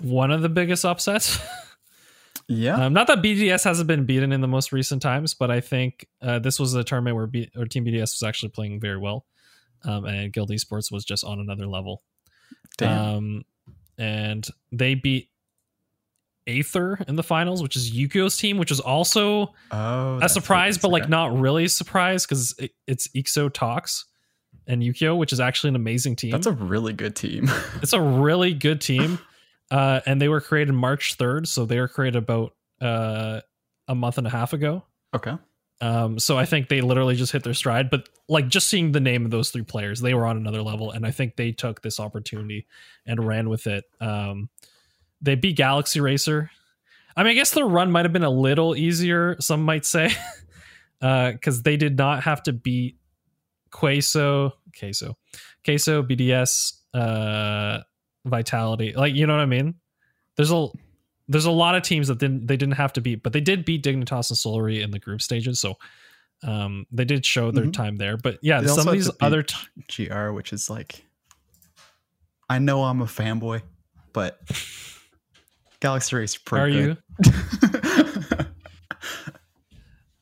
[0.00, 1.38] one of the biggest upsets.
[2.48, 2.86] Yeah.
[2.86, 6.06] um, not that BDS hasn't been beaten in the most recent times, but I think
[6.20, 9.26] uh, this was a tournament where B- or Team BDS was actually playing very well,
[9.84, 12.02] um, and Guild Esports was just on another level.
[12.76, 13.16] Damn.
[13.16, 13.44] Um,
[13.98, 15.30] and they beat
[16.46, 20.90] Aether in the finals, which is Yukeo's team, which is also oh, a surprise, but
[20.90, 24.04] like not really a surprise because it, it's Ixo Talks
[24.66, 26.32] and Yukeo, which is actually an amazing team.
[26.32, 27.50] That's a really good team.
[27.82, 29.18] it's a really good team.
[29.70, 31.46] Uh, and they were created March 3rd.
[31.46, 33.40] So they were created about uh,
[33.88, 34.84] a month and a half ago.
[35.14, 35.36] okay.
[35.80, 37.90] Um, so I think they literally just hit their stride.
[37.90, 40.90] But like just seeing the name of those three players, they were on another level,
[40.90, 42.66] and I think they took this opportunity
[43.04, 43.84] and ran with it.
[44.00, 44.48] Um,
[45.20, 46.50] they beat Galaxy Racer.
[47.16, 49.36] I mean, I guess the run might have been a little easier.
[49.40, 50.10] Some might say,
[51.00, 52.96] because they did not have to beat
[53.70, 55.16] Queso, Queso,
[55.64, 57.80] Queso, BDS, uh,
[58.24, 58.92] Vitality.
[58.96, 59.74] Like you know what I mean?
[60.36, 60.68] There's a
[61.28, 63.64] there's a lot of teams that didn't they didn't have to beat, but they did
[63.64, 65.58] beat Dignitas and Solary in the group stages.
[65.60, 65.74] So
[66.42, 67.72] um, they did show their Mhm.
[67.72, 68.16] time there.
[68.16, 69.56] But yeah, They some of these other t-
[70.06, 71.04] GR, which is like,
[72.50, 73.62] I know I'm a fanboy,
[74.12, 74.40] but
[75.80, 76.96] Galaxy Race pretty are you?
[77.22, 78.46] good.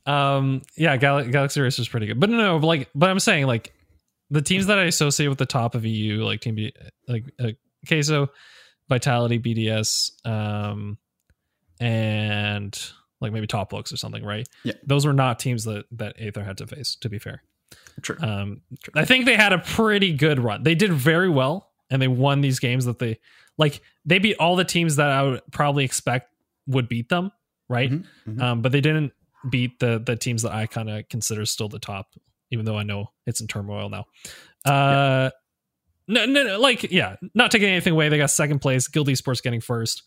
[0.05, 3.47] Um, yeah, Gal- Galaxy Race is pretty good, but no, no, like, but I'm saying
[3.47, 3.73] like
[4.31, 6.73] the teams that I associate with the top of EU, like Team B,
[7.07, 7.51] like uh,
[7.87, 8.29] Queso,
[8.89, 10.99] Vitality, BDS, um,
[11.81, 12.79] and
[13.21, 14.49] like maybe Top Looks or something, right?
[14.65, 14.75] Yeah.
[14.85, 16.97] those were not teams that that Aether had to face.
[16.97, 17.43] To be fair,
[18.03, 18.17] True.
[18.21, 18.63] um,
[18.95, 20.63] I think they had a pretty good run.
[20.63, 23.19] They did very well, and they won these games that they
[23.59, 23.81] like.
[24.05, 26.31] They beat all the teams that I would probably expect
[26.67, 27.31] would beat them,
[27.69, 27.91] right?
[27.91, 28.43] Mhm, mhm.
[28.43, 29.13] Um, but they didn't
[29.51, 32.15] beat the the teams that I kind of consider still the top,
[32.51, 34.07] even though I know it's in turmoil now.
[34.65, 35.31] Uh,
[36.09, 38.09] no, no, no, like yeah, not taking anything away.
[38.09, 38.89] They got second place.
[38.89, 40.03] Guild Esports getting first.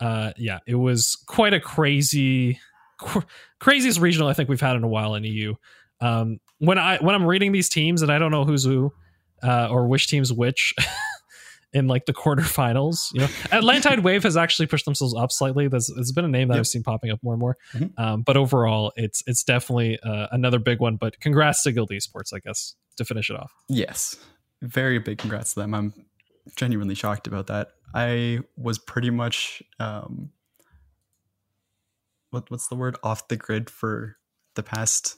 [0.00, 2.60] Uh, yeah, it was quite a crazy,
[2.98, 3.20] cr-
[3.60, 5.54] craziest regional I think we've had in a while in EU.
[6.00, 8.92] Um, when I when I'm reading these teams and I don't know who's who,
[9.42, 10.74] uh, or which team's which.
[11.72, 15.68] In like the quarterfinals, you know, Atlantide Wave has actually pushed themselves up slightly.
[15.68, 16.60] There's, it's been a name that Yep.
[16.60, 17.56] I've seen popping up more and more.
[17.74, 17.90] Mhm.
[17.98, 20.96] Um, but overall, it's it's definitely uh, another big one.
[20.96, 23.52] But congrats to Guild Esports, I guess, to finish it off.
[23.68, 24.16] Yes.
[24.66, 25.74] Very big congrats to them.
[25.74, 25.92] I'm
[26.56, 27.68] genuinely shocked about that.
[27.94, 30.30] I was pretty much um
[32.30, 32.96] what what's the word?
[33.02, 34.16] Off the grid for
[34.54, 35.16] the past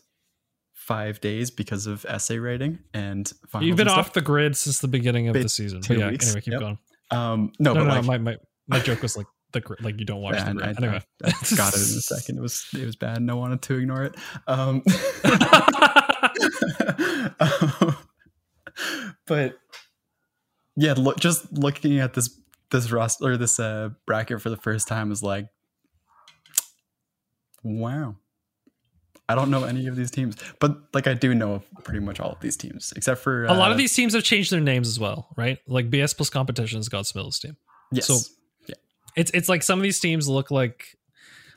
[0.75, 4.89] five days because of essay writing and You've been and off the grid since the
[4.89, 5.81] beginning of Ba- the season.
[5.83, 6.27] two But yeah, weeks.
[6.27, 6.61] anyway, keep Yep.
[6.61, 6.79] going.
[7.11, 8.37] um no, No, but no, like my, my
[8.69, 10.67] my joke was like the grid, like you don't watch yeah, the grid.
[10.67, 12.39] I- anyway, I- I got it in a second.
[12.39, 14.15] It was it was bad and I wanted to ignore it.
[14.47, 14.83] Um
[19.29, 19.59] but
[20.77, 22.31] yeah, look, just looking at this
[22.71, 25.47] this roster or this uh, bracket for the first time is like,
[27.63, 28.17] wow.
[29.31, 32.33] I don't know any of these teams, but like I do know pretty much all
[32.33, 34.89] of these teams except for a lot uh, of these teams have changed their names
[34.89, 35.59] as well, right?
[35.67, 37.57] Like BS Plus Competition's got Smill's team.
[37.93, 38.19] Yes, so-
[39.17, 40.97] It's it's like some of these teams look like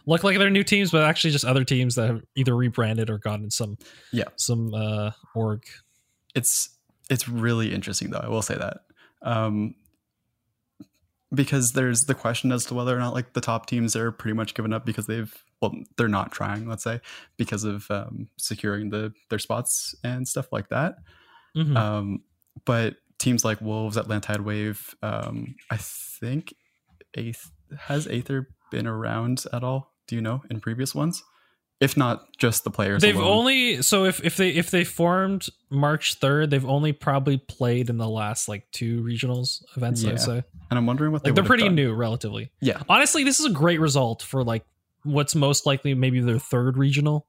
[0.05, 3.19] look like they're new teams, but actually just other teams that have either rebranded or
[3.19, 3.77] gotten some
[4.12, 4.25] Yeah.
[4.36, 5.63] some uh org.
[6.36, 6.69] it's
[7.12, 8.21] it's really interesting though.
[8.24, 8.78] I will say that.
[9.21, 9.76] Um,
[11.34, 14.36] because there's the question as to whether or not like the top teams are pretty
[14.36, 17.00] much given up because they've well they're not trying let's say
[17.38, 20.95] because of um, securing the their spots and stuff like that
[21.56, 21.78] Mhm.
[21.78, 22.24] um,
[22.65, 26.54] but teams like wolves atlantide wave um, i think
[27.15, 31.24] eighth has aether been around at all do you know in previous ones
[31.81, 33.01] if not just the players.
[33.01, 33.27] They've alone.
[33.27, 37.97] only so if if they if they formed March third, they've only probably played in
[37.97, 40.03] the last like two regionals events.
[40.03, 40.11] Yeah.
[40.11, 41.75] I'd say and I'm wondering what like they they're pretty done.
[41.75, 42.51] new, relatively.
[42.61, 44.63] Yeah, Honestly, this is a great result for like
[45.03, 47.27] what's most likely maybe their third regional.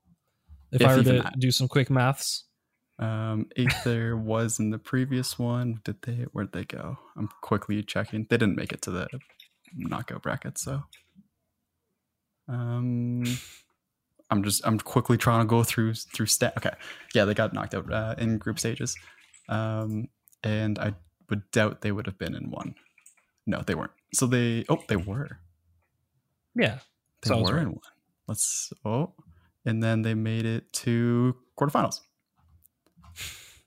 [0.71, 1.39] If, If I were to that.
[1.39, 2.45] do some quick maths,
[2.99, 5.81] um, Aether was in the previous one.
[5.85, 6.27] Did they?
[6.33, 6.99] Where'd they go?
[7.17, 8.27] I'm quickly checking.
[8.31, 9.09] They didn't make it to the
[9.75, 10.83] knockout bracket, so.
[12.49, 13.25] Um,
[14.33, 16.55] I'm just I'm quickly trying to go through through stat.
[16.57, 16.73] Okay,
[17.15, 18.97] yeah, they got knocked out uh, in group stages,
[19.51, 20.09] um,
[20.43, 20.95] and I
[21.29, 22.75] would doubt they would have been in one.
[23.47, 23.93] No, they weren't.
[24.15, 25.39] So they oh they were
[26.55, 26.79] yeah.
[27.23, 27.63] they were right.
[27.63, 27.81] in one.
[28.27, 29.13] Let's oh,
[29.67, 32.01] and then they made it to quarterfinals.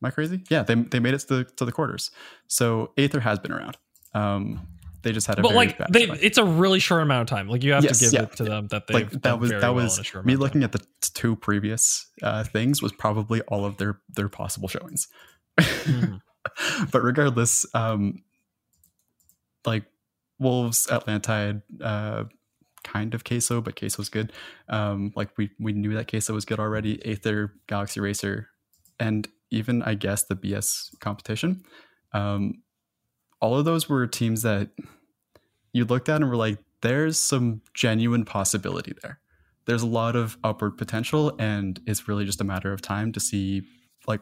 [0.01, 0.43] Am I crazy?
[0.49, 2.09] Yeah, they they made it to the to the quarters.
[2.47, 3.77] So Aether has been around.
[4.15, 4.67] Um,
[5.05, 7.37] they just had a But very like bad they, it's a really short amount of
[7.37, 7.47] time.
[7.47, 8.23] Like you have Yes, to give yeah.
[8.23, 10.85] it to them that they like that was that was me me looking at the
[10.99, 15.07] two previous uh, things was probably all of their their possible showings.
[15.59, 16.15] Mm-hmm.
[16.91, 18.23] but regardless, um,
[19.65, 19.85] like
[20.39, 22.23] Wolves, Atlantide, uh,
[22.83, 24.33] kind of Queso, but Queso's good.
[24.69, 26.99] Um, like we we knew that Queso was good already.
[27.05, 28.49] Aether, Galaxy Racer,
[28.99, 31.63] and even I guess the BS competition.
[32.11, 32.63] Um,
[33.39, 34.69] all of those were teams that
[35.75, 39.19] you looked at and were like, there's some genuine possibility there.
[39.65, 43.19] There's a lot of upward potential, and it's really just a matter of time to
[43.19, 43.63] see,
[44.07, 44.21] like,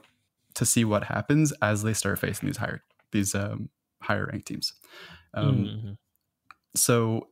[0.55, 3.69] to see what happens as they start facing these higher these um,
[4.01, 4.73] higher ranked teams.
[5.33, 5.97] Um, Mhm.
[6.75, 7.27] So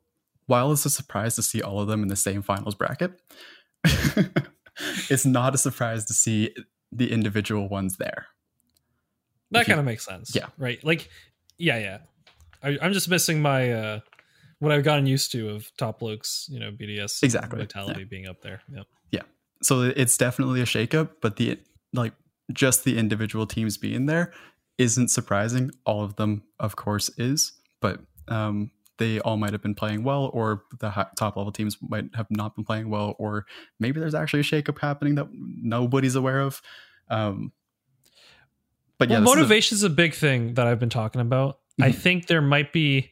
[0.46, 3.20] while it's a surprise to see all of them in the same finals bracket,
[5.10, 6.54] it's not a surprise to see
[6.92, 8.28] the individual ones there.
[9.52, 10.36] that kind of makes sense.
[10.36, 10.48] Yeah.
[10.58, 10.84] Right.
[10.84, 11.10] Like,
[11.58, 11.98] yeah, yeah.
[12.64, 14.00] I, I'm just missing my uh
[14.62, 18.42] what I've gotten used to of top Luke's, you know, BDS Exactly, vitality being up
[18.42, 18.62] there.
[18.74, 18.86] Yep.
[19.12, 19.22] Yeah.
[19.62, 21.60] So it's definitely a shakeup, but the
[21.94, 22.14] like
[22.54, 24.32] just the individual teams being there
[24.78, 25.72] isn't surprising.
[25.86, 30.30] All of them, of course, is, but um, they all might have been playing well,
[30.34, 33.46] or the top level teams might have not been playing well, or
[33.80, 36.62] maybe there's actually a shakeup happening that nobody's aware of.
[37.10, 37.52] Um,
[38.98, 41.22] but yeah, well, this is a- motivation is a big thing that I've been talking
[41.22, 41.60] about.
[41.82, 41.96] I Mhm.
[41.96, 43.12] think there might be,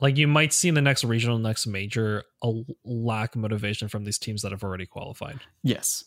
[0.00, 2.52] like, you might see in the next regional, next major, a
[2.84, 5.40] lack of motivation from these teams that have already qualified.
[5.62, 6.04] Yes.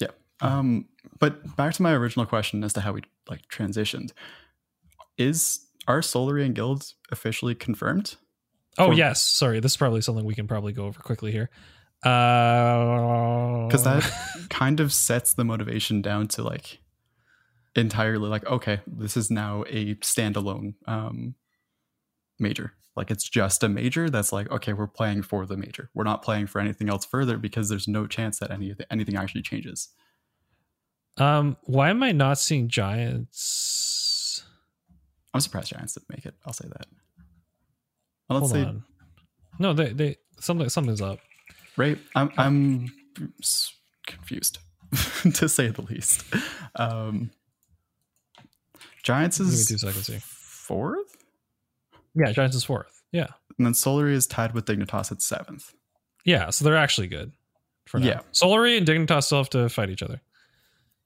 [0.00, 0.08] Yeah.
[0.40, 0.86] Um,
[1.18, 4.12] but back to my original question as to how we like transitioned.
[5.16, 8.16] Is are Solary and Guilds officially confirmed?
[8.78, 9.60] Oh For- yes, sorry.
[9.60, 11.50] This is probably something we can probably go over quickly here.
[12.04, 14.10] Uh, Because that
[14.50, 16.80] kind of sets the motivation down to like
[17.76, 21.34] entirely like, okay, this is now a standalone um
[22.38, 22.72] major.
[22.94, 25.88] Like it's just a major that's like, okay, we're playing for the major.
[25.94, 29.42] We're not playing for anything else further because there's no chance that any anything actually
[29.42, 29.88] changes.
[31.16, 34.44] Um, why am I not seeing giants?
[35.34, 36.34] I'm surprised Giants didn't make it.
[36.46, 36.86] I'll say that.
[38.28, 38.68] Well, let's Hold see.
[38.68, 38.84] on.
[39.58, 41.18] No, they they something something's up.
[41.76, 41.98] Right.
[42.14, 42.92] I'm I'm
[44.06, 44.58] confused
[45.34, 46.24] to say the least.
[46.76, 47.30] Um
[49.02, 50.20] Giants Give me is two seconds here.
[50.22, 51.11] fourth,
[52.14, 53.02] Yeah, giants is fourth.
[53.12, 55.72] Yeah, and then Solary is tied with Dignitas at seventh.
[56.24, 56.50] yeah.
[56.50, 57.32] So they're actually good.
[57.86, 58.06] For now.
[58.06, 58.20] Yeah.
[58.32, 60.20] Solary and Dignitas still have to fight each other.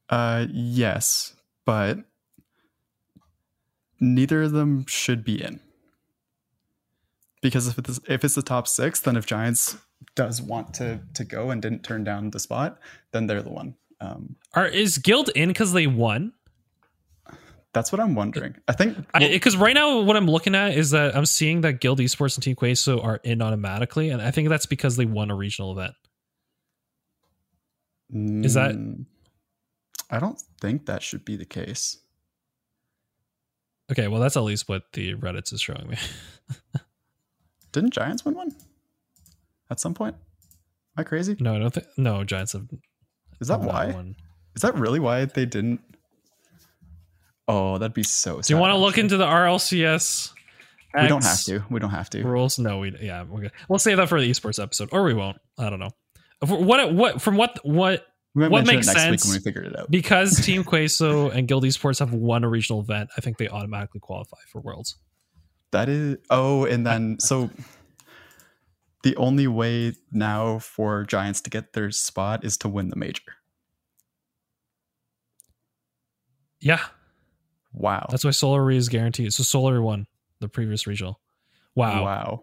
[0.08, 1.98] Uh, yes, but
[3.98, 5.60] neither of them should be in
[7.42, 9.76] because if it's if it's the top six, then if Giants
[10.14, 12.78] does want to to go and didn't turn down the spot,
[13.12, 13.74] then they're the one.
[14.00, 16.32] Um, Are is Guild in because they won?
[17.76, 18.56] That's what I'm wondering.
[18.66, 21.98] I think Because right now, what I'm looking at is that I'm seeing that Guild
[21.98, 25.34] Esports and Team Queso are in automatically, and I think that's because they won a
[25.36, 25.92] regional event.
[28.10, 29.04] is that- mm,
[30.08, 31.98] I don't think that should be the case.
[33.92, 35.96] Okay, well, that's at least what the Reddit's is showing me.
[37.72, 38.56] Didn't Giants win one
[39.68, 40.14] at some point?
[40.16, 41.36] Am I crazy?
[41.40, 41.86] no, I don't think.
[41.98, 42.66] No, Giants have.
[43.40, 43.90] Is that why?
[43.92, 44.16] won.
[44.54, 45.80] Is that really why they didn't?
[47.48, 48.40] Oh, that'd be so.
[48.40, 50.32] Do you want to look into the RLCS?
[51.00, 51.62] We don't have to.
[51.70, 52.24] We don't have to.
[52.24, 52.58] rules.
[52.58, 53.52] No, we yeah, we're good.
[53.68, 55.36] We'll save that for the esports episode, or we won't.
[55.58, 55.90] I don't know.
[56.46, 59.62] What what from what what We What makes it next sense- week when we figure
[59.62, 59.90] it out.
[59.90, 64.00] because Team Queso and Guild Esports have won a regional event, I think they automatically
[64.00, 64.96] qualify for Worlds.
[65.72, 66.16] That is.
[66.30, 67.50] Oh, and then so
[69.02, 73.22] the only way now for Giants to get their spot is to win the major.
[76.60, 76.80] Yeah,
[77.76, 78.06] Wow.
[78.10, 79.32] that's why Solar is guaranteed.
[79.32, 80.06] So Solar won
[80.40, 81.20] the previous regional.
[81.74, 82.42] Wow, Wow.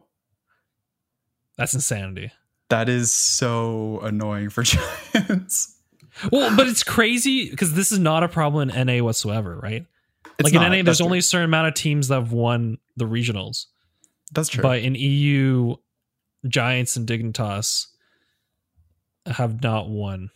[1.58, 2.32] that's insanity.
[2.70, 5.76] That is so annoying for Giants.
[6.32, 9.86] Well, but it's crazy because this is not a problem in NA whatsoever, right?
[10.40, 11.06] It's like not, in NA, there's true.
[11.06, 13.66] only a certain amount of teams that have won the regionals.
[14.32, 14.62] that's true.
[14.62, 15.76] But in EU,
[16.48, 17.88] Giants and Dignitas
[19.26, 20.30] have not won.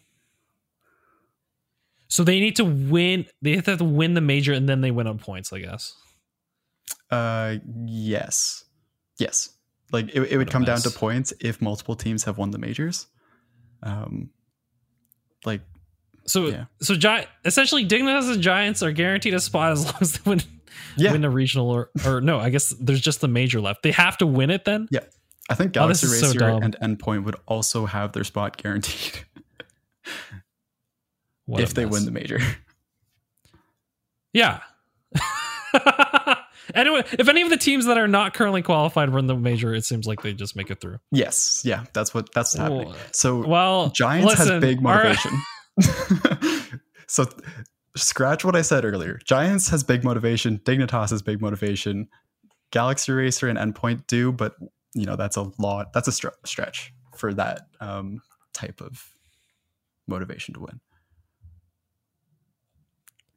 [2.09, 3.25] So they need to win.
[3.41, 5.51] They have to win the major, and then they win on points.
[5.53, 5.93] I guess.
[7.11, 7.55] Uh,
[7.85, 8.63] yes,
[9.17, 9.49] yes.
[9.91, 13.07] Like it, it would come down to points if multiple teams have won the majors.
[13.83, 14.29] Um,
[15.45, 15.61] like
[16.25, 16.65] So Yeah.
[16.81, 20.41] so Gi- essentially, Dignitas and Giants are guaranteed a spot as long as they win
[20.97, 22.39] yeah, win a regional or or no.
[22.39, 23.83] I guess there's just the major left.
[23.83, 24.87] They have to win it then.
[24.91, 25.01] Yeah.
[25.49, 26.63] I think Oh, this Galaxy so Racer dumb.
[26.63, 29.23] and Endpoint would also have their spot guaranteed
[31.47, 32.39] What if they win the major.
[34.33, 34.59] Yeah.
[36.75, 39.83] anyway, if any of the teams that are not currently qualified win the major, it
[39.85, 40.99] seems like they just make it through.
[41.11, 42.93] yes, yeah, that's what that's happening.
[43.13, 46.79] So Well, Giants listen, has big our- motivation.
[47.07, 47.25] so
[47.95, 49.19] scratch what I said earlier.
[49.25, 50.59] Giants has big motivation.
[50.59, 52.07] Dignitas has big motivation.
[52.71, 54.55] Galaxy Racer and Endpoint do, but
[54.93, 55.93] you know that's a lot.
[55.93, 58.21] That's a str- stretch for that um,
[58.53, 59.09] type of
[60.07, 60.79] motivation to win.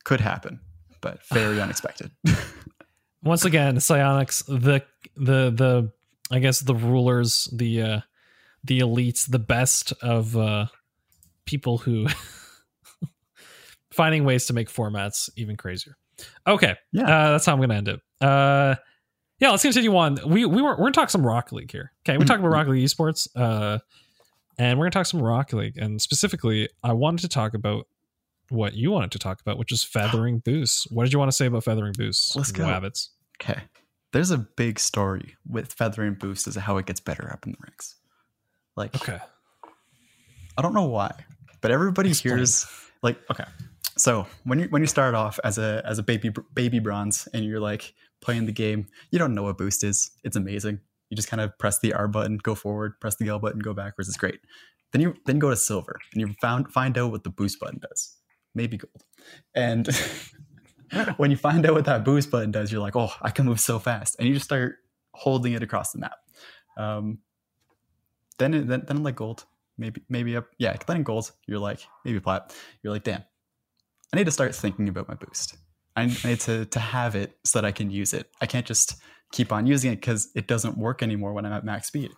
[0.05, 0.61] Could happen,
[1.01, 2.11] but very unexpected.
[3.22, 4.82] once again, Psyonix, the
[5.16, 5.92] the the
[6.30, 8.01] I guess the rulers, the uh
[8.64, 10.66] the elites, the best of uh
[11.44, 12.07] people who
[13.90, 15.96] finding ways to make formats even crazier.
[16.46, 16.76] Okay.
[16.92, 17.03] Yeah.
[17.05, 18.01] Uh that's how I'm gonna end it.
[18.20, 18.76] Uh
[19.38, 20.18] yeah, let's continue on.
[20.26, 21.92] We we were we're gonna talk some Rocket League here.
[22.03, 23.28] Okay, we're talking about Rocket League esports.
[23.34, 23.78] Uh
[24.59, 25.78] and we're gonna talk some Rocket League.
[25.78, 27.86] And specifically, I wanted to talk about
[28.51, 30.86] what you wanted to talk about, which is feathering boosts.
[30.90, 32.36] What did you want to say about feathering boosts?
[32.36, 32.64] Let's go.
[32.64, 33.09] Wabbits.
[33.42, 33.62] okay,
[34.12, 37.53] there's a big story with Feathering Boost as to how it gets better up in
[37.53, 37.94] the ranks.
[38.76, 39.18] Like, Okay.
[40.59, 41.12] I don't know why,
[41.61, 42.36] but everybody Explain.
[42.38, 42.66] hears
[43.03, 43.44] like okay.
[43.96, 47.44] So when you when you start off as a as a baby baby bronze and
[47.44, 50.11] you're like playing the game, you don't know what boost is.
[50.24, 50.80] It's amazing.
[51.09, 53.72] You just kind of press the R button, go forward, press the L button, go
[53.72, 54.09] backwards.
[54.09, 54.40] It's great.
[54.92, 57.78] Then you then go to silver and you found find out what the boost button
[57.80, 58.16] does.
[58.55, 59.05] Maybe gold.
[59.55, 59.88] And
[61.16, 63.61] when you find out what that boost button does, you're like, oh, I can move
[63.61, 64.76] so fast, and you just start
[65.14, 66.16] holding it across the map.
[66.76, 67.18] Um,
[68.38, 69.44] then it, then then like gold,
[69.80, 73.24] maybe maybe up yeah then in gold you're like maybe plat you're like damn
[74.12, 75.57] i need to start thinking about my boost.
[75.96, 78.30] I need to to have it so that i can use it.
[78.40, 78.96] I can't just
[79.32, 82.11] keep on using it because it doesn't work anymore when i'm at max speed.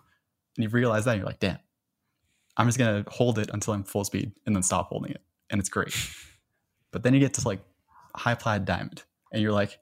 [0.55, 1.57] And you realize that you're like damn
[2.57, 5.21] i'm just gonna hold it until i'm full speed and then stop holding it
[5.53, 5.95] and it's great.
[6.91, 7.61] But then you get to like
[8.15, 9.79] high plat diamond and you're like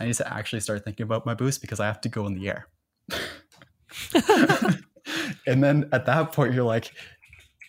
[0.00, 2.34] i need to actually start thinking about my boost because i have to go in
[2.34, 2.68] the air.
[5.46, 6.90] And then at that point you're like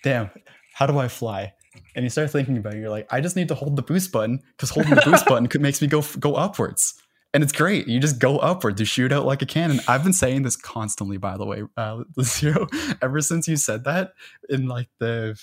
[0.03, 0.29] damn
[0.73, 1.53] how do i fly?
[1.95, 4.11] And you start thinking about it you're like i just need to hold the boost
[4.11, 6.95] button because holding the boost button could makes me go go upwards.
[7.33, 9.79] And it's great you just go upward to shoot out like a cannon.
[9.87, 12.67] I've been saying this constantly by the way uh zero
[13.01, 14.13] ever since you said that
[14.49, 15.39] in like the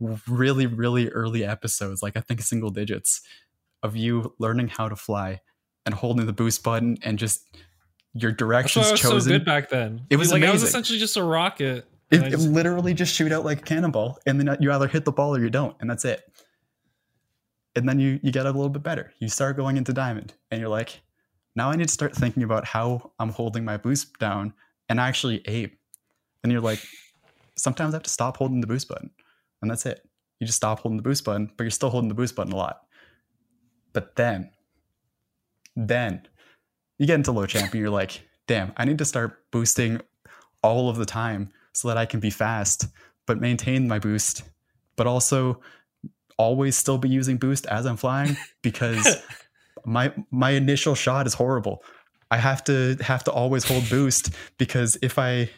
[0.00, 3.20] really really early episodes like i think single digits
[3.82, 5.40] of you learning how to fly
[5.86, 7.40] and holding the boost button and just
[8.14, 9.20] your That's why directions I was chosen.
[9.20, 10.02] so good back then.
[10.10, 11.86] It was like I was essentially just a rocket.
[12.10, 15.04] it, it just- literally just shoot out like a cannonball and then you either hit
[15.04, 16.22] the ball or you don't and that's it.
[17.76, 19.12] And then you you get a little bit better.
[19.20, 21.00] You start going into diamond and you're like
[21.54, 24.52] now i need to start thinking about how i'm holding my boost down
[24.88, 25.70] and actually aim.
[26.42, 26.80] And you're like
[27.56, 29.10] sometimes i have to stop holding the boost button
[29.62, 30.06] and that's it
[30.40, 32.56] you just stop holding the boost button but you're still holding the boost button a
[32.56, 32.80] lot
[33.92, 34.50] but then
[35.76, 36.22] then
[36.98, 40.00] you get into low champ and you're like damn i need to start boosting
[40.62, 42.86] all of the time so that I can be fast,
[43.26, 44.42] but maintain my boost,
[44.96, 45.60] but also
[46.36, 49.16] always still be using boost as I'm flying because
[49.84, 51.82] my my initial shot is horrible.
[52.30, 55.50] I have to have to always hold boost because if I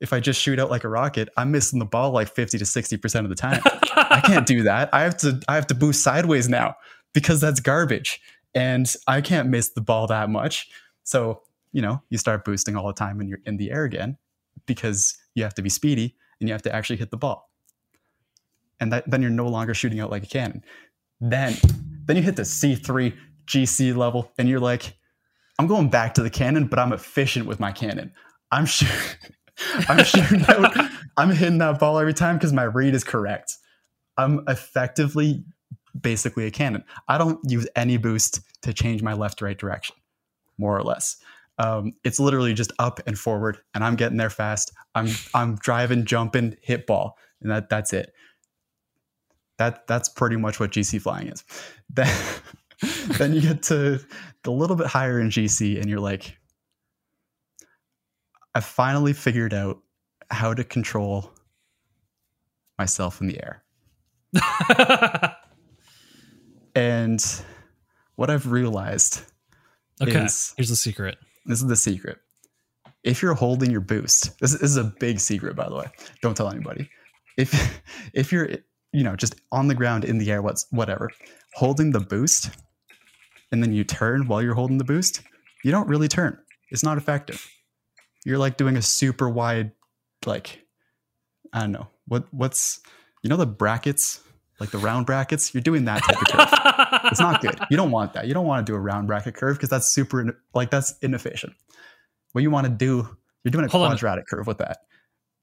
[0.00, 2.64] if I just shoot out like a rocket, I'm missing the ball like 50 to
[2.64, 3.60] 60% of the time.
[3.96, 4.92] I can't do that.
[4.92, 6.76] I have to I have to boost sideways now
[7.12, 8.20] because that's garbage.
[8.54, 10.68] And I can't miss the ball that much.
[11.04, 11.42] So,
[11.72, 14.16] you know, you start boosting all the time when you're in the air again
[14.66, 17.50] because you have to be speedy and you have to actually hit the ball.
[18.80, 20.62] And that, then you're no longer shooting out like a cannon.
[21.20, 21.56] Then
[22.06, 24.96] then you hit the C3 GC level and you're like,
[25.58, 28.12] I'm going back to the cannon, but I'm efficient with my cannon.
[28.52, 28.94] I'm shooting
[29.88, 30.44] I'm shooting
[31.16, 33.56] I'm hitting that ball every time because my read is correct.
[34.16, 35.44] I'm effectively
[36.00, 36.84] basically a cannon.
[37.08, 39.96] I don't use any boost to change my left right direction,
[40.58, 41.16] more or less.
[41.58, 44.72] Um, it's literally just up and forward, and I'm getting there fast.
[44.94, 48.12] I'm I'm driving, jumping, hit ball, and that that's it.
[49.58, 51.44] That that's pretty much what GC flying is.
[51.90, 52.14] Then
[53.16, 53.98] then you get to
[54.44, 56.38] the little bit higher in GC, and you're like,
[58.58, 59.78] I finally figured out
[60.30, 61.30] how to control
[62.76, 63.62] myself in the air.
[66.78, 67.20] And
[68.14, 69.22] what I've realized
[70.00, 71.18] okay, is here's the secret.
[71.46, 72.18] this is the secret.
[73.02, 75.86] If you're holding your boost, this, this is a big secret, by the way.
[76.22, 76.88] Don't tell anybody.
[77.36, 77.80] If
[78.12, 78.48] if you're
[78.92, 81.10] you know just on the ground in the air, what's whatever,
[81.54, 82.50] holding the boost,
[83.50, 85.22] and then you turn while you're holding the boost,
[85.64, 86.38] you don't really turn.
[86.70, 87.44] It's not effective.
[88.24, 89.72] You're like doing a super wide,
[90.26, 90.60] like
[91.52, 92.80] I don't know what what's
[93.22, 94.20] you know the brackets,
[94.60, 95.54] like the round brackets.
[95.54, 97.00] You're doing that type of curve.
[97.12, 97.58] it's not good.
[97.70, 98.26] You don't want that.
[98.26, 101.54] You don't want to do a round bracket curve because that's super like that's inefficient.
[102.32, 103.08] What you want to do,
[103.44, 103.90] you're doing a Hold on.
[103.92, 104.78] quadratic curve with that.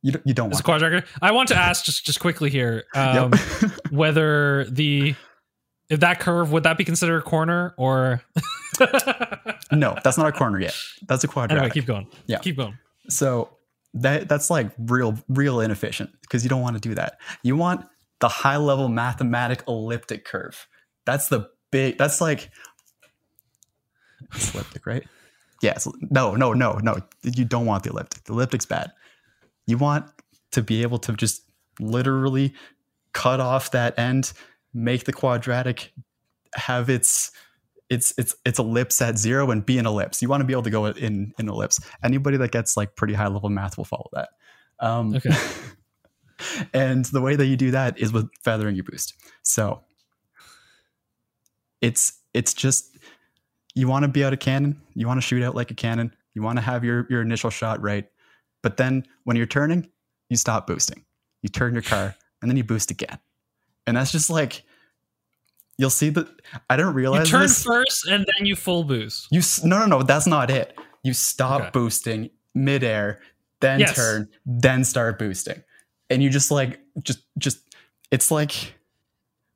[0.04, 0.66] You don't, you don't It's a want.
[0.66, 1.04] quadrilateral.
[1.22, 3.72] I want to ask just just quickly here um, Yep.
[3.90, 5.16] whether the
[5.90, 8.22] if that curve would that be considered a corner or
[9.72, 10.76] no, that's not a corner yet.
[11.08, 11.58] That's a quadratic.
[11.64, 12.40] anyway keep going Yeah.
[12.40, 12.78] keep going
[13.10, 13.58] So
[13.94, 17.20] that that's like real real inefficient because you don't want to do that.
[17.44, 17.86] You want
[18.20, 20.68] the high level mathematic elliptic curve.
[21.06, 21.98] That's the big.
[21.98, 22.50] That's like
[24.34, 25.04] it's elliptic, right?
[25.62, 25.88] Yes.
[26.10, 26.36] No.
[26.36, 26.54] No.
[26.54, 26.74] No.
[26.82, 26.98] No.
[27.24, 28.24] You don't want the elliptic.
[28.26, 28.92] The elliptic's bad.
[29.68, 30.06] You want
[30.52, 31.44] to be able to just
[31.80, 32.54] literally
[33.14, 34.34] cut off that end,
[34.76, 35.92] make the quadratic
[36.54, 37.32] have its
[37.90, 40.22] its its its ellipse at zero and be an ellipse.
[40.22, 41.80] You want to be able to go in in ellipse.
[42.04, 44.30] Anybody that gets like pretty high level math will follow that.
[44.80, 45.32] Um, Okay.
[46.74, 49.14] and the way that you do that is with feathering your boost.
[49.44, 49.84] So
[51.82, 52.98] it's it's just
[53.76, 54.82] you want to be out of cannon.
[54.94, 56.14] You want to shoot out like a cannon.
[56.34, 58.06] You want to have your your initial shot right.
[58.62, 59.90] But then when you're turning,
[60.30, 61.06] you stop boosting.
[61.44, 63.20] You turn your car and then you boost again.
[63.88, 64.64] And that's just like
[65.78, 66.28] you'll see that
[66.70, 67.28] I didn't realize.
[67.28, 67.64] you turn this.
[67.64, 70.78] first and then you full boost You no no no that's not it.
[71.04, 71.70] You stop Okay.
[71.74, 73.20] boosting midair,
[73.62, 73.96] then Yes.
[73.96, 75.62] turn, then start boosting,
[76.10, 77.60] and you just like just just
[78.12, 78.74] it's like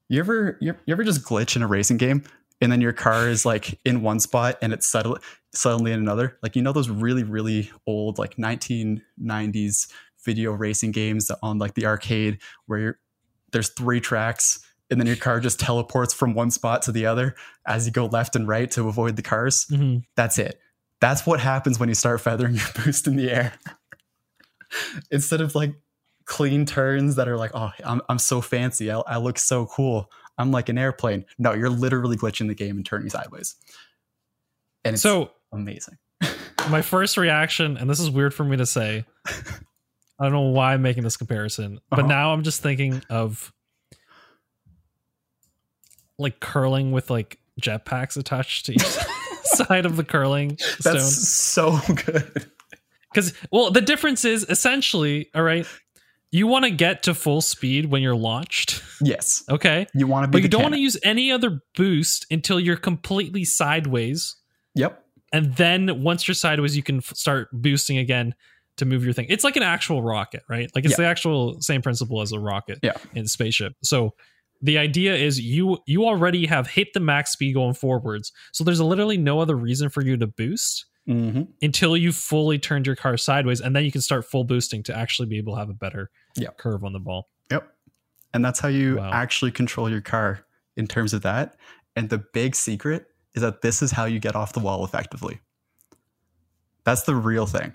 [0.09, 2.23] you ever you, you ever just glitch in a racing game
[2.61, 5.17] and then your car is like in one spot and it's settle,
[5.53, 6.37] suddenly in another.
[6.43, 9.87] Like you know those really really old like 1990s
[10.25, 12.99] video racing games on like the arcade where you're,
[13.51, 17.35] there's three tracks and then your car just teleports from one spot to the other
[17.67, 19.65] as you go left and right to avoid the cars.
[19.69, 20.03] Mhm.
[20.15, 20.59] That's it.
[20.99, 23.53] That's what happens when you start feathering your boost in the air.
[25.11, 25.73] Instead of like
[26.25, 28.91] clean turns that are like, oh, I'm, I'm so fancy.
[28.91, 30.09] I, I look so cool.
[30.37, 31.25] I'm like an airplane.
[31.37, 33.55] No, you're literally glitching the game and turning sideways.
[34.83, 35.97] And it's so amazing.
[36.69, 39.05] my first reaction and this is weird for me to say
[40.19, 42.07] i don't know why i'm making this comparison but Uh-huh.
[42.07, 43.51] now i'm just thinking of
[46.17, 48.81] like curling with like jetpacks attached to each
[49.43, 52.49] side of the curling stone That's so good.
[53.13, 55.65] because well the difference is essentially all right
[56.31, 59.43] you want to get to full speed when you're launched Yes.
[59.49, 62.59] okay You want to be but you don't want to use any other boost until
[62.59, 64.35] you're completely sideways
[64.75, 65.03] Yep.
[65.33, 68.35] and then once you're sideways you can f- start boosting again
[68.79, 71.03] to move your thing it's like an actual rocket right like it's Yeah.
[71.05, 72.93] the actual same principle as a rocket Yeah.
[73.13, 74.13] in spaceship so
[74.61, 78.81] the idea is you you already have hit the max speed going forwards so there's
[78.81, 83.15] literally no other reason for you to boost hmm until you fully turned your car
[83.17, 85.73] sideways and then you can start full boosting to actually be able to have a
[85.73, 86.49] better Yeah.
[86.57, 87.67] curve on the ball Yep.
[88.33, 89.09] And that's how you Wow.
[89.11, 90.45] actually control your car
[90.77, 91.55] in terms of that.
[91.95, 95.39] And the big secret is that this is how you get off the wall effectively.
[96.83, 97.73] That's the real thing.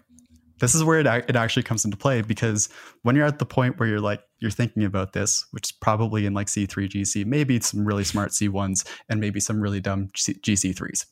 [0.65, 2.69] This is where it, it actually comes into play because
[3.03, 6.27] when you're at the point where you're like, you're thinking about this, which is probably
[6.27, 11.07] in like C3, GC, maybe some really smart C1s and maybe some really dumb GC3s.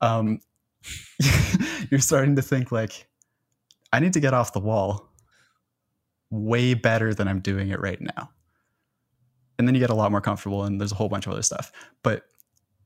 [0.00, 0.40] Um,
[1.90, 3.06] you're starting to think like,
[3.92, 5.10] I need to get off the wall
[6.30, 8.30] way better than I'm doing it right now
[9.58, 11.42] and then you get a lot more comfortable and there's a whole bunch of other
[11.42, 11.70] stuff
[12.02, 12.22] but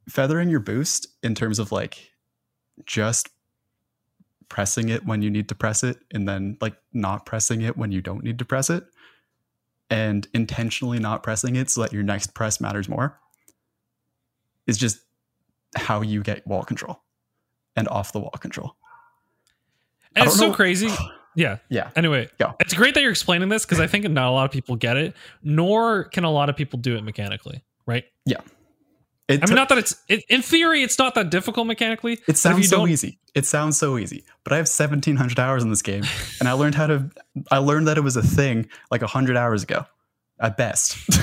[0.09, 2.11] feathering your boost in terms of like
[2.85, 3.29] just
[4.49, 7.93] pressing it when you need to press it and then like not pressing it when
[7.93, 8.85] you don't need to press it.
[9.91, 13.19] And intentionally not pressing it so that your next press matters more
[14.67, 14.99] is just
[15.77, 17.01] how you get wall control
[17.75, 18.77] and off the wall control.
[20.15, 20.91] And it's so know- crazy.
[21.37, 21.59] Yeah.
[21.69, 21.91] Yeah.
[21.95, 22.57] Anyway, Go.
[22.59, 24.97] it's great that you're explaining this because I think not a lot of people get
[24.97, 28.05] it, nor can a lot of people do it mechanically, right?
[29.29, 32.19] It I mean, not that it's it, in theory, it's not that difficult mechanically.
[32.27, 33.19] It sounds so easy.
[33.35, 34.25] It sounds so easy.
[34.43, 36.05] But I have 1700 hours in this game
[36.41, 37.11] and I learned how to
[37.51, 39.85] I learned that it was a thing like 100 hours ago
[40.41, 40.97] at best.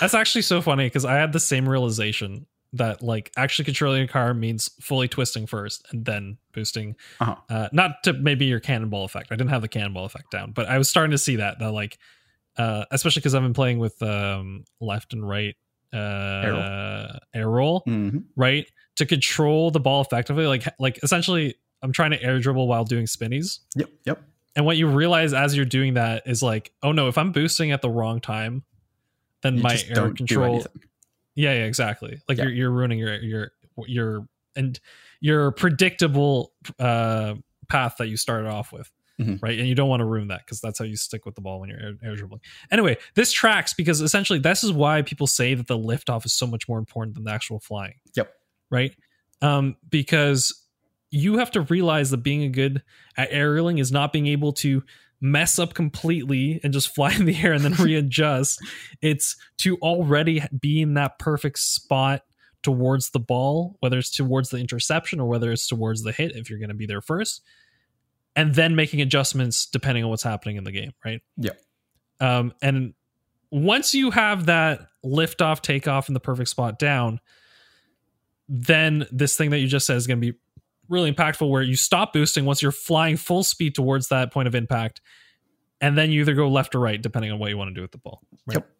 [0.00, 4.08] That's actually so funny because I had the same realization that like actually controlling a
[4.08, 6.96] car means fully twisting first and then boosting.
[7.20, 7.36] Uh-huh.
[7.50, 9.32] Uh, not to maybe your cannonball effect.
[9.32, 11.72] I didn't have the cannonball effect down, but I was starting to see that that
[11.72, 11.98] like,
[12.56, 15.56] uh, especially because I've been playing with um, left and right
[15.92, 18.24] uh, air roll, Mhm.
[18.36, 18.66] right
[18.96, 20.46] to control the ball effectively.
[20.46, 23.60] Like like essentially, I'm trying to air dribble while doing spinnies.
[23.76, 24.22] Yep, yep.
[24.56, 27.72] And what you realize as you're doing that is like, oh no, if I'm boosting
[27.72, 28.64] at the wrong time,
[29.42, 30.64] then You my air control.
[31.34, 32.20] Yeah, yeah, exactly.
[32.28, 32.44] Like Yeah.
[32.44, 33.52] you're you're ruining your your
[33.86, 34.26] your
[34.56, 34.80] and
[35.20, 37.34] your predictable uh
[37.68, 38.90] path that you started off with.
[39.20, 39.42] Mhm.
[39.42, 39.58] Right.
[39.58, 41.60] And you don't want to ruin that because that's how you stick with the ball
[41.60, 42.40] when you're air, air dribbling.
[42.70, 46.46] Anyway, this tracks because essentially this is why people say that the liftoff is so
[46.46, 47.94] much more important than the actual flying.
[48.14, 48.30] Yep.
[48.70, 48.94] Right.
[49.40, 50.64] Um, because
[51.10, 52.82] you have to realize that being a good
[53.16, 54.82] at aerialing is not being able to
[55.20, 58.60] mess up completely and just fly in the air and then readjust.
[59.00, 62.22] It's to already be in that perfect spot
[62.62, 66.50] towards the ball, whether it's towards the interception or whether it's towards the hit, if
[66.50, 67.42] you're going to be there first,
[68.36, 71.20] and then making adjustments depending on what's happening in the game, right?
[71.36, 71.50] Yeah.
[72.20, 72.94] Um, and
[73.50, 77.18] once you have that lift off, takeoff in the perfect spot down,
[78.48, 80.38] then this thing that you just said is going to be
[80.88, 84.54] really impactful where you stop boosting once you're flying full speed towards that point of
[84.54, 85.00] impact
[85.80, 87.82] and then you either go left or right depending on what you want to do
[87.82, 88.54] with the ball right?
[88.58, 88.70] Yep.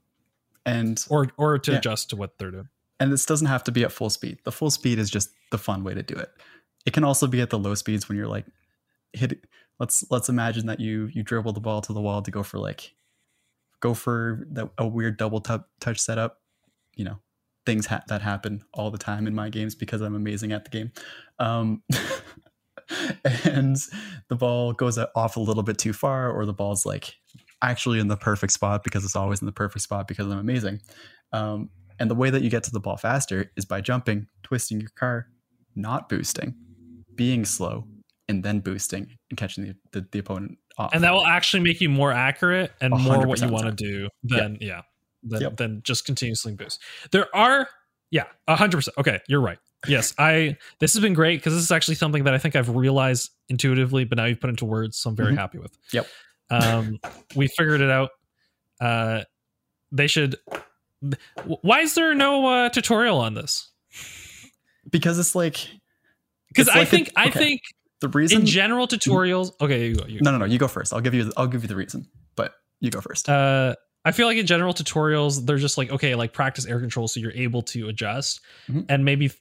[0.67, 1.79] And or or to Yeah.
[1.79, 2.69] adjust to what they're doing
[3.01, 4.39] and this doesn't have to be at full speed.
[4.45, 6.31] The full speed is just the fun way to do it.
[6.87, 8.47] It can also be at the low speeds when you're like
[9.13, 9.45] hit
[9.79, 12.59] let's let's imagine that you you dribble the ball to the wall to go for
[12.59, 12.95] like
[13.81, 16.41] go for that a weird double tu- touch setup,
[16.95, 17.19] you know,
[17.67, 20.71] things ha- that happen all the time in my games because I'm amazing at the
[20.71, 20.93] game.
[21.39, 21.83] Um
[23.45, 23.77] and
[24.29, 27.15] the ball goes off a little bit too far or the ball's like
[27.63, 30.81] actually in the perfect spot because it's always in the perfect spot because I'm amazing.
[31.33, 34.81] Um, and the way that you get to the ball faster is by jumping, twisting
[34.81, 35.29] your car,
[35.75, 36.55] not boosting,
[37.15, 37.87] being slow,
[38.29, 40.93] and then boosting and catching the, the, the opponent off.
[40.95, 44.09] and that will actually make you more accurate and more what you want to do
[44.25, 44.83] than yeah
[45.23, 45.57] than, Yep.
[45.57, 46.81] than just continuously boost.
[47.13, 47.69] There are
[48.11, 49.59] yeah 100% okay you're right.
[49.89, 52.75] Yes i this has been great because this is actually something that i think i've
[52.75, 55.39] realized intuitively but now you've put into words so i'm very Mhm.
[55.39, 55.77] happy with.
[55.93, 56.07] Yep.
[56.51, 56.99] um
[57.37, 58.11] we figured it out.
[58.81, 59.23] Uh
[59.93, 60.37] they should
[61.45, 63.71] why is there no uh tutorial on this?
[64.91, 65.69] Because it's like
[66.49, 67.61] because i like a- think i think
[68.01, 68.41] the reason.
[68.41, 70.25] in general tutorials okay you go, you go.
[70.25, 70.45] no, no, no.
[70.45, 70.93] You go first.
[70.93, 71.33] I'll give you.
[71.37, 73.29] I'll give you the reason, but you go first.
[73.29, 73.75] uh
[74.05, 77.19] I feel like in general tutorials, they're just like, okay, like practice air control so
[77.19, 78.41] you're able to adjust.
[78.69, 78.87] Mhm.
[78.89, 79.33] And maybe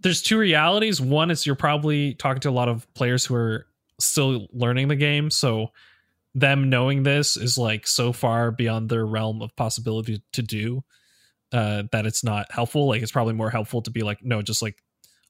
[0.00, 1.00] there's two realities.
[1.00, 3.66] One is you're probably talking to a lot of players who are
[4.00, 5.30] still learning the game.
[5.30, 5.72] So
[6.34, 10.84] them knowing this is like so far beyond their realm of possibility to do
[11.52, 12.86] uh, that it's not helpful.
[12.86, 14.76] Like it's probably more helpful to be like, no, just like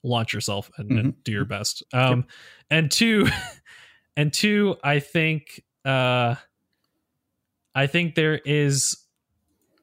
[0.03, 1.82] launch yourself and, and do your best.
[1.92, 2.26] Um,
[2.70, 3.28] and two,
[4.16, 6.36] and two, I think, uh,
[7.74, 8.96] I think there is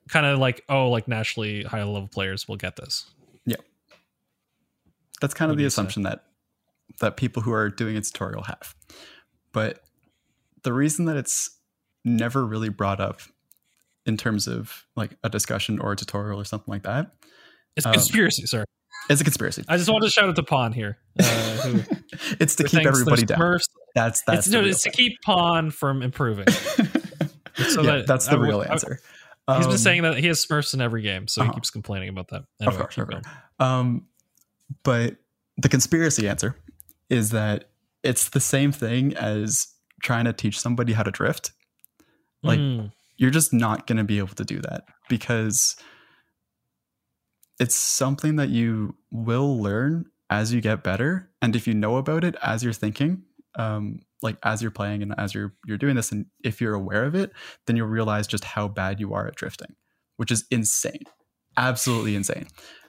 [0.09, 3.05] kind of like, oh, like naturally high level players will get this.
[3.45, 3.57] Yeah.
[5.21, 5.73] That's kind of the you say?
[5.73, 6.23] assumption that
[6.99, 8.75] that people who are doing a tutorial have.
[9.51, 9.81] But
[10.63, 11.57] the reason that it's
[12.03, 13.21] never really brought up
[14.05, 17.11] in terms of like a discussion or a tutorial or something like that
[17.75, 18.65] It's Um, conspiracy, sir.
[19.09, 19.63] Is a conspiracy.
[19.67, 20.97] I just wanted to shout out to Pawn here.
[21.19, 21.79] Uh, who,
[22.39, 23.39] it's to keep everybody down.
[23.39, 23.65] Smurfs.
[23.93, 26.47] That's that's It's, no, it's to keep Pawn from improving.
[27.69, 28.99] So yeah, that- that's the I real I- answer.
[29.47, 31.51] He's Um, been saying that he has Smurfs in every game, so uh-huh.
[31.51, 32.41] he keeps complaining about that.
[32.41, 33.25] of Anyway, course, of course.
[33.59, 34.07] Um,
[34.83, 35.15] but
[35.55, 36.57] the conspiracy answer
[37.09, 37.69] is that
[38.03, 39.67] it's the same thing as
[40.01, 41.51] trying to teach somebody how to drift.
[42.43, 45.77] Like, Mm, You're just not going to be able to do that because
[47.59, 52.23] it's something that you will learn as you get better, and if you know about
[52.23, 53.23] it as you're thinking,
[53.55, 57.05] um, like as you're playing and as you're you're doing this, and if you're aware
[57.05, 57.31] of it,
[57.67, 59.75] then you'll realize just how bad you are at drifting,
[60.17, 61.03] which is insane,
[61.57, 62.47] absolutely insane.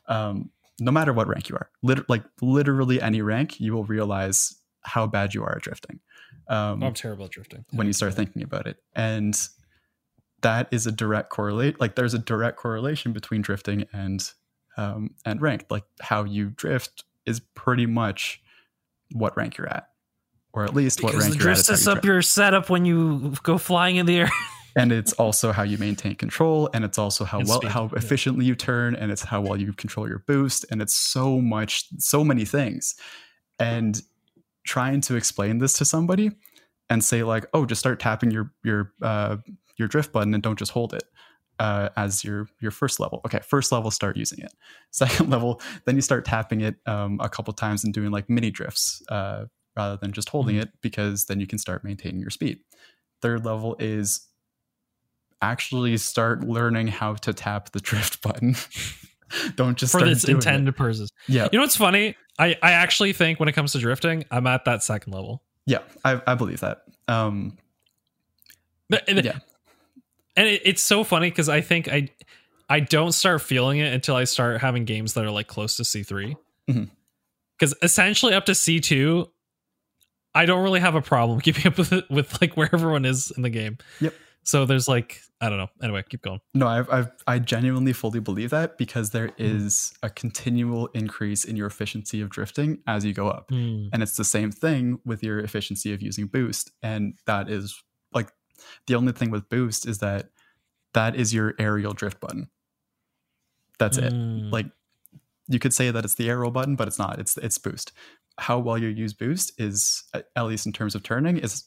[0.09, 0.51] Um,
[0.81, 5.07] no matter what rank you are, lit- like literally any rank, you will realize how
[5.07, 6.01] bad you are at drifting.
[6.49, 7.64] Um, I'm terrible at drifting.
[7.73, 9.37] when you start thinking about it and
[10.43, 14.31] that is a direct correlate like there's a direct correlation between drifting and
[14.77, 15.70] um and ranked.
[15.70, 18.43] like how you drift is pretty much
[19.12, 19.89] what rank you're at
[20.53, 21.97] or at least what Because rank the you're drift at is how sets you up
[21.97, 22.07] drift.
[22.07, 24.31] your setup when you go flying in the air.
[24.77, 27.85] and it's also how you maintain control and it's also how And well speed, how
[27.85, 27.99] yeah.
[27.99, 31.87] efficiently you turn and it's how well you control your boost and it's so much
[31.99, 32.95] so many things
[33.59, 34.03] and
[34.66, 36.31] trying to explain this to somebody
[36.91, 39.37] and say like oh just start tapping your your uh
[39.77, 41.05] your drift button and don't just hold it
[41.59, 44.52] uh, as your your first level okay first level start using it
[44.90, 48.50] second level then you start tapping it um, a couple times and doing like mini
[48.50, 49.44] drifts uh,
[49.76, 50.62] rather than just holding Mhm.
[50.62, 52.59] it because then you can start maintaining your speed
[53.22, 54.26] third level is
[55.42, 58.57] actually start learning how to tap the drift button.
[59.54, 61.11] Don't just for this intended purposes.
[61.28, 62.16] Yeah, You know what's funny?
[62.38, 65.42] I, I actually think when it comes to drifting, I'm at that second level.
[65.66, 66.82] yeah, I, I believe that.
[67.09, 67.59] Um,
[68.88, 69.38] But, yeah,
[70.37, 72.09] and it, it's so funny because I think I
[72.68, 75.84] I don't start feeling it until I start having games that are like close to
[75.84, 76.37] C 3
[76.70, 76.91] Mhm.
[77.59, 79.30] Because essentially up to C two,
[80.34, 83.30] I don't really have a problem keeping up with it, with like where everyone is
[83.37, 83.78] in the game.
[84.01, 84.14] Yep.
[84.43, 85.68] So there's like I don't know.
[85.82, 86.41] Anyway, keep going.
[86.55, 90.07] no, I've, I've I genuinely fully believe that because there is Mm-hmm.
[90.07, 93.47] a continual increase in your efficiency of drifting as you go up.
[93.51, 93.89] Hmm.
[93.93, 97.82] and it's the same thing with your efficiency of using boost and that is
[98.12, 98.28] like
[98.86, 100.30] the only thing with boost is that
[100.94, 102.48] that is your aerial drift button.
[103.78, 104.12] That's it.
[104.12, 104.50] Hmm.
[104.50, 104.66] like
[105.48, 107.18] you could say that it's the air roll button but it's not.
[107.18, 107.92] It's it's boost.
[108.38, 111.64] How well you use boost is at at least in terms of turning is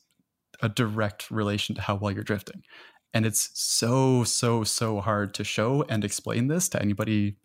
[0.61, 2.63] a direct relation to how well you're drifting.
[3.13, 7.37] And it's so so so hard to show and explain this to anybody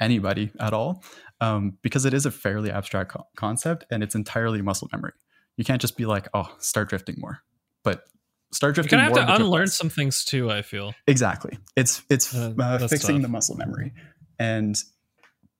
[0.00, 1.02] anybody at all
[1.40, 5.12] um, because it is a fairly abstract co- concept and it's entirely muscle memory.
[5.56, 7.40] You can't just be like oh start drifting more.
[7.84, 8.04] But
[8.52, 10.50] start You're drifting gonna have to unlearn some things too.
[10.50, 10.94] I feel.
[11.06, 11.58] Exactly.
[11.76, 13.22] It's it's Uh, uh, fixing tough.
[13.22, 13.92] the muscle memory
[14.38, 14.76] and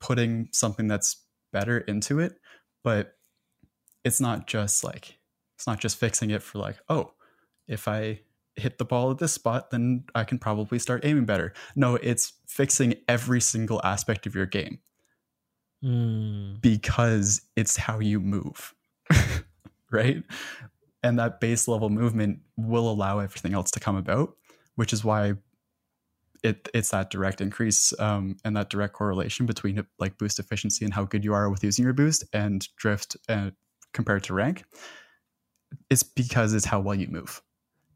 [0.01, 1.17] putting something that's
[1.53, 2.35] better into it,
[2.85, 3.17] but
[4.05, 5.19] it's not just like
[5.57, 7.13] it's not just fixing it for like, oh,
[7.67, 8.21] if I
[8.57, 11.53] hit the ball at this spot, then I can probably start aiming better.
[11.77, 14.79] No, it's fixing every single aspect of your game
[15.83, 16.55] Hmm.
[16.61, 18.75] because it's how you move.
[19.93, 20.23] right?
[21.03, 24.35] And that base level movement will allow everything else to come about,
[24.75, 25.35] which is why
[26.43, 30.95] it it's that direct increase um, and that direct correlation between like boost efficiency and
[30.95, 33.51] how good you are with using your boost and drift uh,
[33.93, 34.65] compared to rank.
[35.91, 37.43] It's because it's how well you move,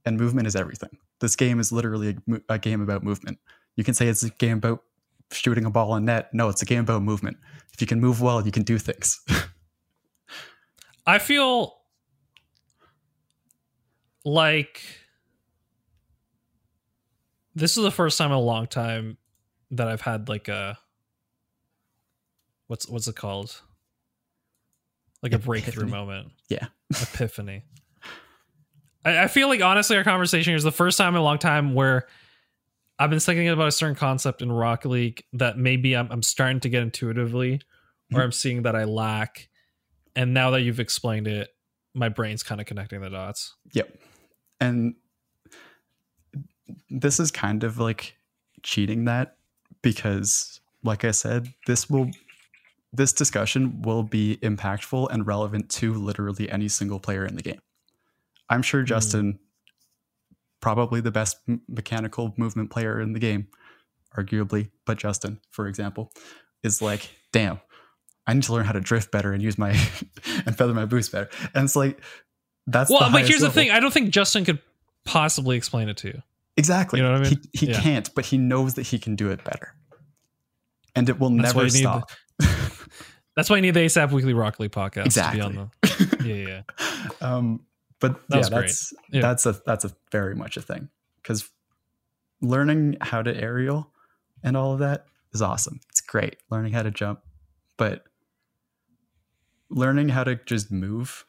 [0.04, 0.96] and movement is everything.
[1.20, 3.38] This game is literally a, a game about movement.
[3.76, 4.82] You can say it's a game about
[5.30, 6.32] shooting a ball in net.
[6.34, 7.38] No, it's a game about movement.
[7.72, 9.20] If you can move well, you can do things.
[11.06, 11.74] I feel
[14.24, 14.82] like
[17.54, 19.18] this is the first time in a long time
[19.70, 20.78] that I've had like a
[22.66, 23.60] what's what's it called?
[25.22, 25.90] Like a breakthrough Epiphany.
[25.90, 26.28] moment.
[26.48, 26.66] Yeah.
[26.90, 27.62] Epiphany.
[29.04, 31.38] I, I feel like honestly our conversation here is the first time in a long
[31.38, 32.06] time where
[32.98, 36.60] I've been thinking about a certain concept in Rocket League that maybe I'm, I'm starting
[36.60, 37.60] to get intuitively,
[38.12, 38.24] or Mhm.
[38.24, 39.48] I'm seeing that I lack.
[40.14, 41.48] And now that you've explained it,
[41.94, 43.54] my brain's kind of connecting the dots.
[43.72, 43.96] Yep.
[44.62, 44.94] And
[46.88, 48.16] this is kind of like
[48.62, 49.36] cheating that
[49.82, 52.12] because like I said, this will
[52.92, 57.60] this discussion will be impactful and relevant to literally any single player in the game.
[58.48, 58.86] I'm sure hmm.
[58.86, 59.40] Justin
[60.60, 63.48] probably the best mechanical movement player in the game,
[64.16, 66.12] arguably, but Justin, for example,
[66.62, 67.60] is like, damn,
[68.28, 69.70] I need to learn how to drift better and use my
[70.46, 71.30] and feather my boost better.
[71.52, 72.00] And it's like
[72.66, 74.58] that's well, the but here's the thing: I don't think Justin could
[75.04, 76.22] possibly explain it to you.
[76.56, 77.00] Exactly.
[77.00, 77.40] You know what I mean?
[77.52, 77.80] He, he Yeah.
[77.80, 79.74] can't, but he knows that he can do it better.
[80.94, 82.10] And it will That's never stop.
[83.34, 85.40] That's why you need the ASAP Weekly Rock League podcast Exactly.
[85.40, 86.18] to be on the.
[86.22, 86.62] Yeah,
[87.20, 87.26] yeah.
[87.26, 87.60] um,
[87.98, 89.20] but That yeah, that's Yeah.
[89.22, 90.88] that's a that's a very much a thing
[91.22, 91.48] because
[92.42, 93.90] learning how to aerial
[94.44, 95.80] and all of that is awesome.
[95.88, 97.20] It's great learning how to jump,
[97.78, 98.04] but
[99.70, 101.24] learning how to just move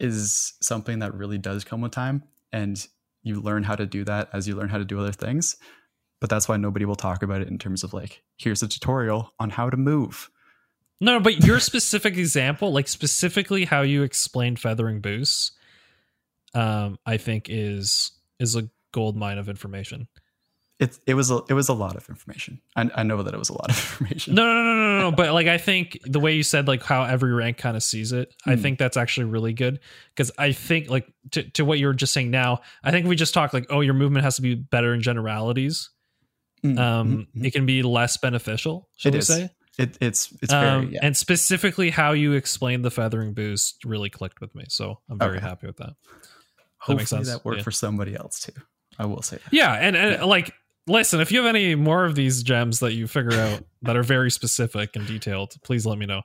[0.00, 2.22] is something that really does come with time,
[2.52, 2.86] and
[3.22, 5.56] you learn how to do that as you learn how to do other things.
[6.20, 9.32] But that's why nobody will talk about it in terms of like, here's a tutorial
[9.38, 10.30] on how to move.
[11.00, 15.52] No, but your specific example, like specifically how you explain feathering boosts,
[16.54, 20.08] um, I think is is a gold mine of information.
[20.78, 22.60] It it was a it was a lot of information.
[22.76, 24.36] I, I know that it was a lot of information.
[24.36, 25.16] No, no, no, no, no, no.
[25.16, 28.12] But like, I think the way you said like how every rank kind of sees
[28.12, 28.62] it, I Hmm.
[28.62, 29.80] think that's actually really good
[30.14, 33.16] because I think like to to what you were just saying now, I think we
[33.16, 35.90] just talked like, oh, your movement has to be better in generalities.
[36.64, 37.46] Mm, Um, mhm, mhm.
[37.46, 38.88] it can be less beneficial.
[38.96, 39.26] Should we is.
[39.26, 39.50] say?
[39.78, 41.00] It, it's it's very Um, yeah.
[41.02, 44.64] And specifically how you explained the feathering boost really clicked with me.
[44.68, 45.46] So I'm very Okay.
[45.46, 45.94] happy with that.
[46.78, 47.28] Hopefully makes sense.
[47.28, 47.62] that worked Yeah.
[47.64, 48.52] for somebody else too.
[48.98, 49.52] I will say that.
[49.52, 50.52] Yeah, and, and like
[50.88, 54.02] listen, if you have any more of these gems that you figure out that are
[54.02, 56.22] very specific and detailed, please let me know.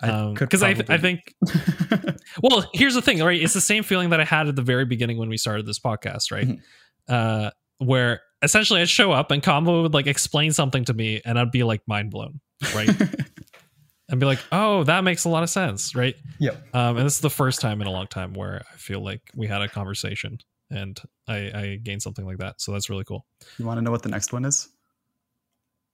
[0.00, 1.34] Because I, th- I think
[2.42, 3.40] well, here's the thing, right?
[3.40, 5.78] It's the same feeling that I had at the very beginning when we started this
[5.78, 6.48] podcast, right?
[6.48, 6.60] Mhm.
[7.08, 11.38] Uh, where essentially I'd show up and Combo would like explain something to me, and
[11.38, 12.40] I'd be like mind blown,
[12.74, 12.88] right?
[14.08, 16.14] and be like, "Oh, that makes a lot of sense," right?
[16.38, 16.62] yep.
[16.74, 19.22] Um, and this is the first time in a long time where I feel like
[19.34, 20.38] we had a conversation
[20.70, 22.60] and I, I gained something like that.
[22.60, 23.26] So that's really cool.
[23.58, 24.68] You want to know what the next one is?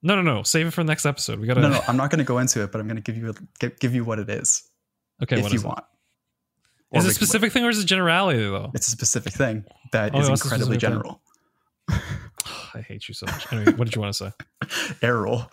[0.02, 0.42] No, no, no.
[0.42, 1.38] Save it for the next episode.
[1.40, 1.60] We gotta.
[1.60, 3.30] No, no, I'm not going to go into it, but I'm going to give you
[3.30, 4.62] a, give, you what it is
[5.22, 5.66] Okay, if what you is it?
[5.66, 5.84] want.
[6.92, 8.70] Is it can- specific thing or is it generality though?
[8.74, 11.20] It's a specific thing that Oh, is incredibly general.
[11.88, 13.52] I hate you so much.
[13.52, 14.32] Anyway, what did you want to
[14.68, 14.94] say?
[15.02, 15.44] Air roll.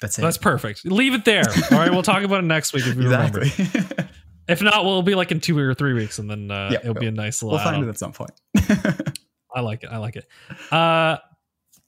[0.00, 0.22] That's it.
[0.22, 0.84] That's perfect.
[0.84, 1.44] Leave it there.
[1.70, 3.44] All right, we'll talk about it next week if you remember.
[4.48, 6.94] If not, we'll be like in two or three weeks, and then uh, Yeah, it'll
[6.94, 7.56] be a nice little.
[7.58, 8.32] we'll find it at some point.
[9.54, 9.90] I like it.
[9.90, 10.26] I like it.
[10.72, 11.18] Uh,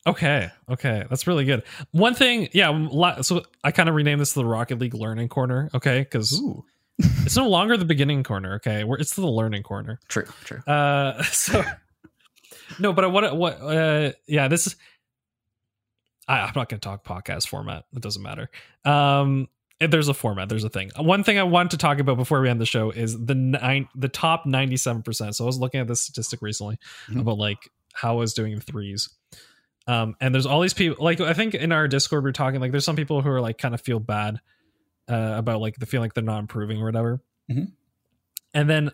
[0.07, 1.63] okay, okay, that's really good.
[1.93, 3.21] One thing, yeah.
[3.23, 6.01] So I kind of renamed this the Rocket League Learning Corner, okay?
[6.01, 6.41] Because
[6.99, 8.85] it's no longer the beginning corner, okay?
[8.85, 9.99] We're, it's the learning corner.
[10.09, 10.61] true, true.
[10.61, 11.65] Uh, so
[12.79, 14.77] no, but what what uh yeah, this is
[16.29, 17.85] I, I'm not gonna talk podcast format.
[17.95, 18.51] It doesn't matter.
[18.85, 19.49] Um
[19.91, 20.91] there's a format, there's a thing.
[20.97, 23.89] One thing I want to talk about before we end the show is the nine
[23.95, 25.35] the top 97%.
[25.35, 26.79] So I was looking at this statistic recently
[27.09, 27.21] Mhm.
[27.21, 29.09] about like how I was doing the threes.
[29.87, 32.71] Um, and there's all these people like I think in our Discord we're talking like
[32.71, 34.41] there's some people who are like kind of feel bad
[35.09, 37.23] uh, about like the feeling like they're not improving or whatever.
[37.51, 37.73] Mhm.
[38.55, 38.91] And then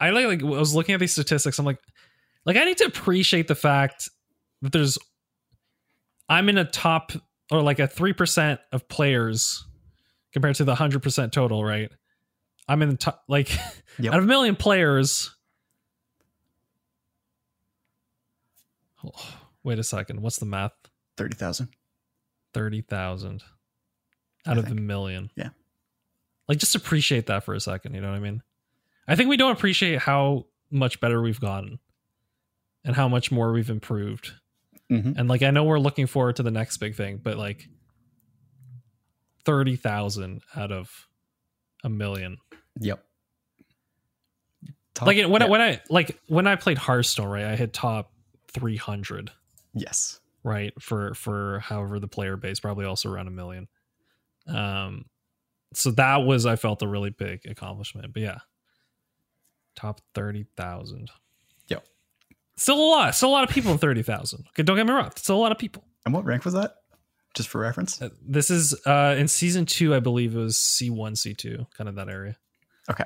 [0.00, 1.58] I like like I was looking at these statistics.
[1.58, 1.78] I'm like,
[2.44, 4.08] like I need to appreciate the fact
[4.62, 4.98] that there's
[6.28, 7.12] I'm in a top
[7.50, 9.64] or like a three percent of players
[10.34, 11.90] compared to the hundred percent total, right?
[12.68, 13.50] I'm in the top like
[13.98, 14.12] Yep.
[14.12, 15.34] out of a million players.
[19.04, 19.10] Oh,
[19.62, 20.22] wait a second.
[20.22, 20.72] What's the math?
[21.16, 21.68] Thirty thousand.
[22.52, 23.42] Thirty thousand
[24.46, 24.80] I out of the think.
[24.82, 25.30] million.
[25.36, 25.50] Yeah.
[26.48, 28.42] Like just appreciate that for a second, you know what I mean?
[29.08, 31.78] I think we don't appreciate how much better we've gotten
[32.84, 34.32] and how much more we've improved.
[34.90, 37.68] hmm And like I know we're looking forward to the next big thing, but like
[39.44, 41.06] 30,000 out of
[41.82, 42.38] a million.
[42.80, 43.04] Yep.
[44.94, 47.44] Top- like when I, when I like when I played Hearthstone, right?
[47.44, 48.12] I hit top
[48.52, 49.30] 300,
[49.74, 50.20] yes.
[50.44, 50.72] right?
[50.80, 53.66] For for however the player base probably also around a million.
[54.46, 55.06] Um
[55.74, 58.12] so that was I felt a really big accomplishment.
[58.12, 58.38] But yeah.
[59.74, 61.10] Top 30,000.
[61.66, 61.84] Yep.
[62.56, 63.14] Still a lot.
[63.16, 64.44] Still a lot of people in 30,000.
[64.50, 65.10] Okay, don't get me wrong.
[65.16, 65.84] Still a lot of people.
[66.04, 66.76] And what rank was that?
[67.34, 68.00] Just for reference.
[68.00, 71.96] Uh, This is uh in season 2 I believe it was C1 C2, kind of
[71.96, 72.36] that area.
[72.90, 73.04] Okay.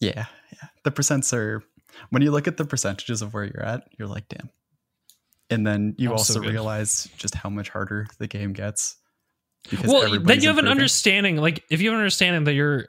[0.00, 0.68] Yeah, yeah.
[0.84, 1.62] The percents are
[2.10, 4.50] when you look at the percentages of where you're at, you're like, damn.
[5.50, 6.50] And then you I'm also good.
[6.50, 8.96] realize just how much harder the game gets.
[9.68, 12.86] Because well then you have an understanding like if you have an understanding that you're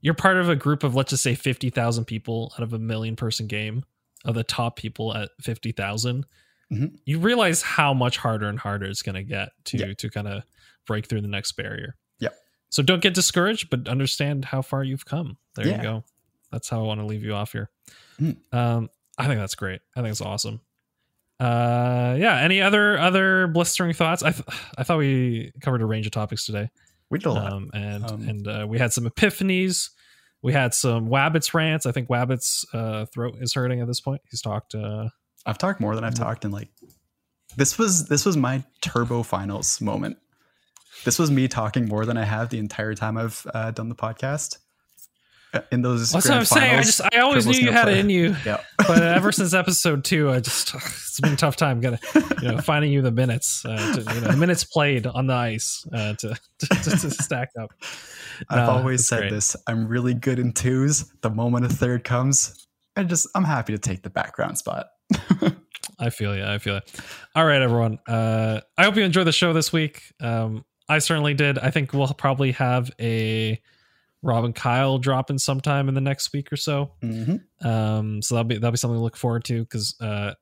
[0.00, 3.16] you're part of a group of let's just say 50,000 people out of a million
[3.16, 3.84] person game
[4.24, 6.24] of the top people at 50,000
[6.72, 6.98] Mhm.
[7.04, 9.92] you realize how much harder and harder it's going to get to Yeah.
[9.98, 10.42] to kind of
[10.86, 12.34] break through the next barrier Yep.
[12.70, 15.76] so don't get discouraged but understand how far you've come there Yeah.
[15.76, 16.04] you go
[16.50, 17.70] that's how I want to leave you off here
[18.20, 18.36] Mm.
[18.52, 20.60] um I think that's great I think it's awesome
[21.40, 24.44] uh yeah any other other blistering thoughts i th-
[24.78, 26.70] i thought we covered a range of topics today
[27.10, 27.52] We did a lot.
[27.52, 29.90] um and Um, and uh, we had some epiphanies
[30.42, 34.22] we had some wabbits rants i think wabbits uh throat is hurting at this point
[34.30, 35.08] he's talked uh
[35.46, 36.68] I've talked more than I've talked in like
[37.56, 40.18] this was this was my turbo finals moment.
[41.04, 43.94] This was me talking more than I have the entire time I've uh, done the
[43.94, 44.58] podcast.
[45.52, 47.88] Uh, In those that's what i'm grand saying i just i always knew you had
[47.88, 48.60] it in you Yeah.
[48.76, 52.00] but ever since episode two i just it's been a tough time gonna
[52.42, 55.34] you know finding you the minutes uh, to, you know the minutes played on the
[55.34, 57.70] ice uh, to, to, to, stack up
[58.48, 59.30] I've always said great.
[59.30, 59.56] this.
[59.66, 61.10] I'm really good in twos.
[61.20, 62.66] The moment a third comes,
[62.96, 64.86] I just I'm happy to take the background spot.
[65.98, 66.44] I feel you.
[66.44, 66.90] I feel it.
[67.34, 67.98] All right, everyone.
[68.06, 70.02] Uh, I hope you enjoyed the show this week.
[70.20, 71.58] Um, I certainly did.
[71.58, 73.60] I think we'll probably have a
[74.22, 76.92] Robin Kyle dropping sometime in the next week or so.
[77.02, 77.66] Mm-hmm.
[77.66, 80.34] Um, so that'll be that'll be something to look forward to because uh,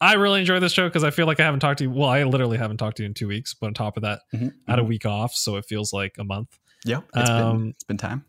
[0.00, 1.90] I really enjoy this show because I feel like I haven't talked to you.
[1.90, 4.20] Well, I literally haven't talked to you in two weeks, but on top of that,
[4.34, 4.48] Mm-hmm.
[4.66, 6.56] I had a week off, so it feels like a month.
[6.84, 8.24] Yeah, It's been Um, it's been time.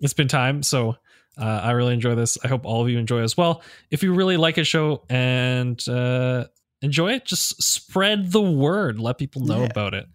[0.00, 0.96] it's been time so
[1.38, 4.12] uh, i really enjoy this i hope all of you enjoy as well if you
[4.14, 6.44] really like a show and uh,
[6.82, 9.68] enjoy it just spread the word let people know Yeah.
[9.70, 10.06] about it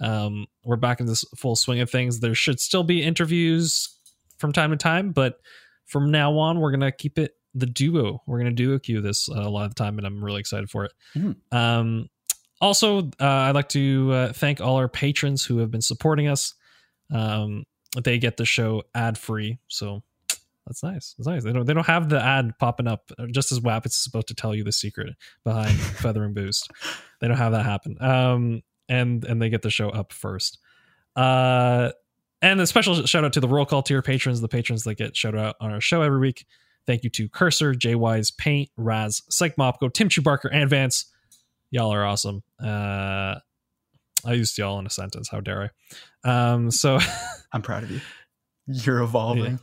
[0.00, 3.88] um, we're back in this full swing of things there should still be interviews
[4.38, 5.38] from time to time, but
[5.84, 8.20] from now on, we're gonna keep it the duo.
[8.26, 10.68] We're gonna duo queue this uh, a lot of the time, and I'm really excited
[10.70, 10.92] for it.
[11.14, 11.36] Mhm.
[11.52, 12.08] Um,
[12.60, 16.54] also, uh, I'd like to uh, thank all our patrons who have been supporting us.
[17.12, 17.64] Um,
[18.02, 20.02] they get the show ad free, so
[20.66, 21.14] that's nice.
[21.18, 21.44] That's nice.
[21.44, 24.28] They don't they don't have the ad popping up uh, just as WAP is supposed
[24.28, 26.70] to tell you the secret behind Feather and Boost.
[27.20, 27.96] They don't have that happen.
[28.00, 30.58] Um, and and they get the show up first.
[31.16, 31.90] Uh,
[32.40, 35.16] and a special shout out to the roll call tier patrons, the patrons that get
[35.16, 36.46] shout out on our show every week.
[36.86, 41.06] Thank you to Cursor, JY's Paint, Raz, Psych Mopko, Tim Chubarker, and Vance.
[41.70, 42.42] Y'all are awesome.
[42.62, 43.36] Uh,
[44.24, 45.28] I used y'all in a sentence.
[45.28, 45.70] How dare
[46.24, 46.52] I?
[46.52, 46.98] Um, so
[47.52, 48.00] I'm proud of you.
[48.66, 49.60] You're evolving.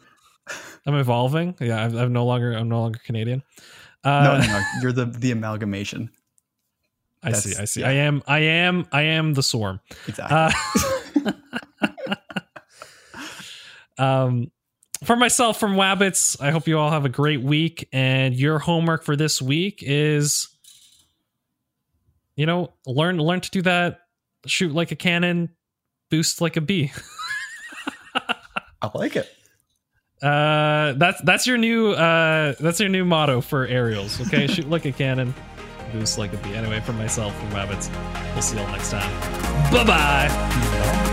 [0.86, 1.56] I'm evolving.
[1.60, 3.44] Yeah, I'm, I'm no longer I'm no longer Canadian.
[4.04, 4.62] Uh, no, no, no.
[4.82, 6.10] You're the the amalgamation.
[7.24, 7.56] I see.
[7.60, 7.82] I see.
[7.82, 7.90] yeah.
[7.90, 8.24] I am.
[8.28, 8.88] I am.
[8.92, 9.82] I am the swarm.
[10.08, 10.38] Exactly.
[11.18, 11.32] Uh,
[14.04, 14.52] um,
[15.04, 17.90] for myself from Wabbits, I hope you all have a great week.
[17.92, 20.48] And your homework for this week is,
[22.36, 24.00] you know, learn learn to do that.
[24.46, 25.50] Shoot like a cannon,
[26.10, 26.94] boost like a bee.
[28.82, 29.30] I like it.
[30.22, 34.20] Uh, that's that's your new uh that's your new motto for aerials.
[34.22, 35.34] Okay, shoot like a cannon,
[35.94, 36.56] boost like a bee.
[36.56, 37.90] Anyway, for myself from Wabbits,
[38.34, 39.72] we'll see y'all next time.
[39.72, 41.06] Bye bye.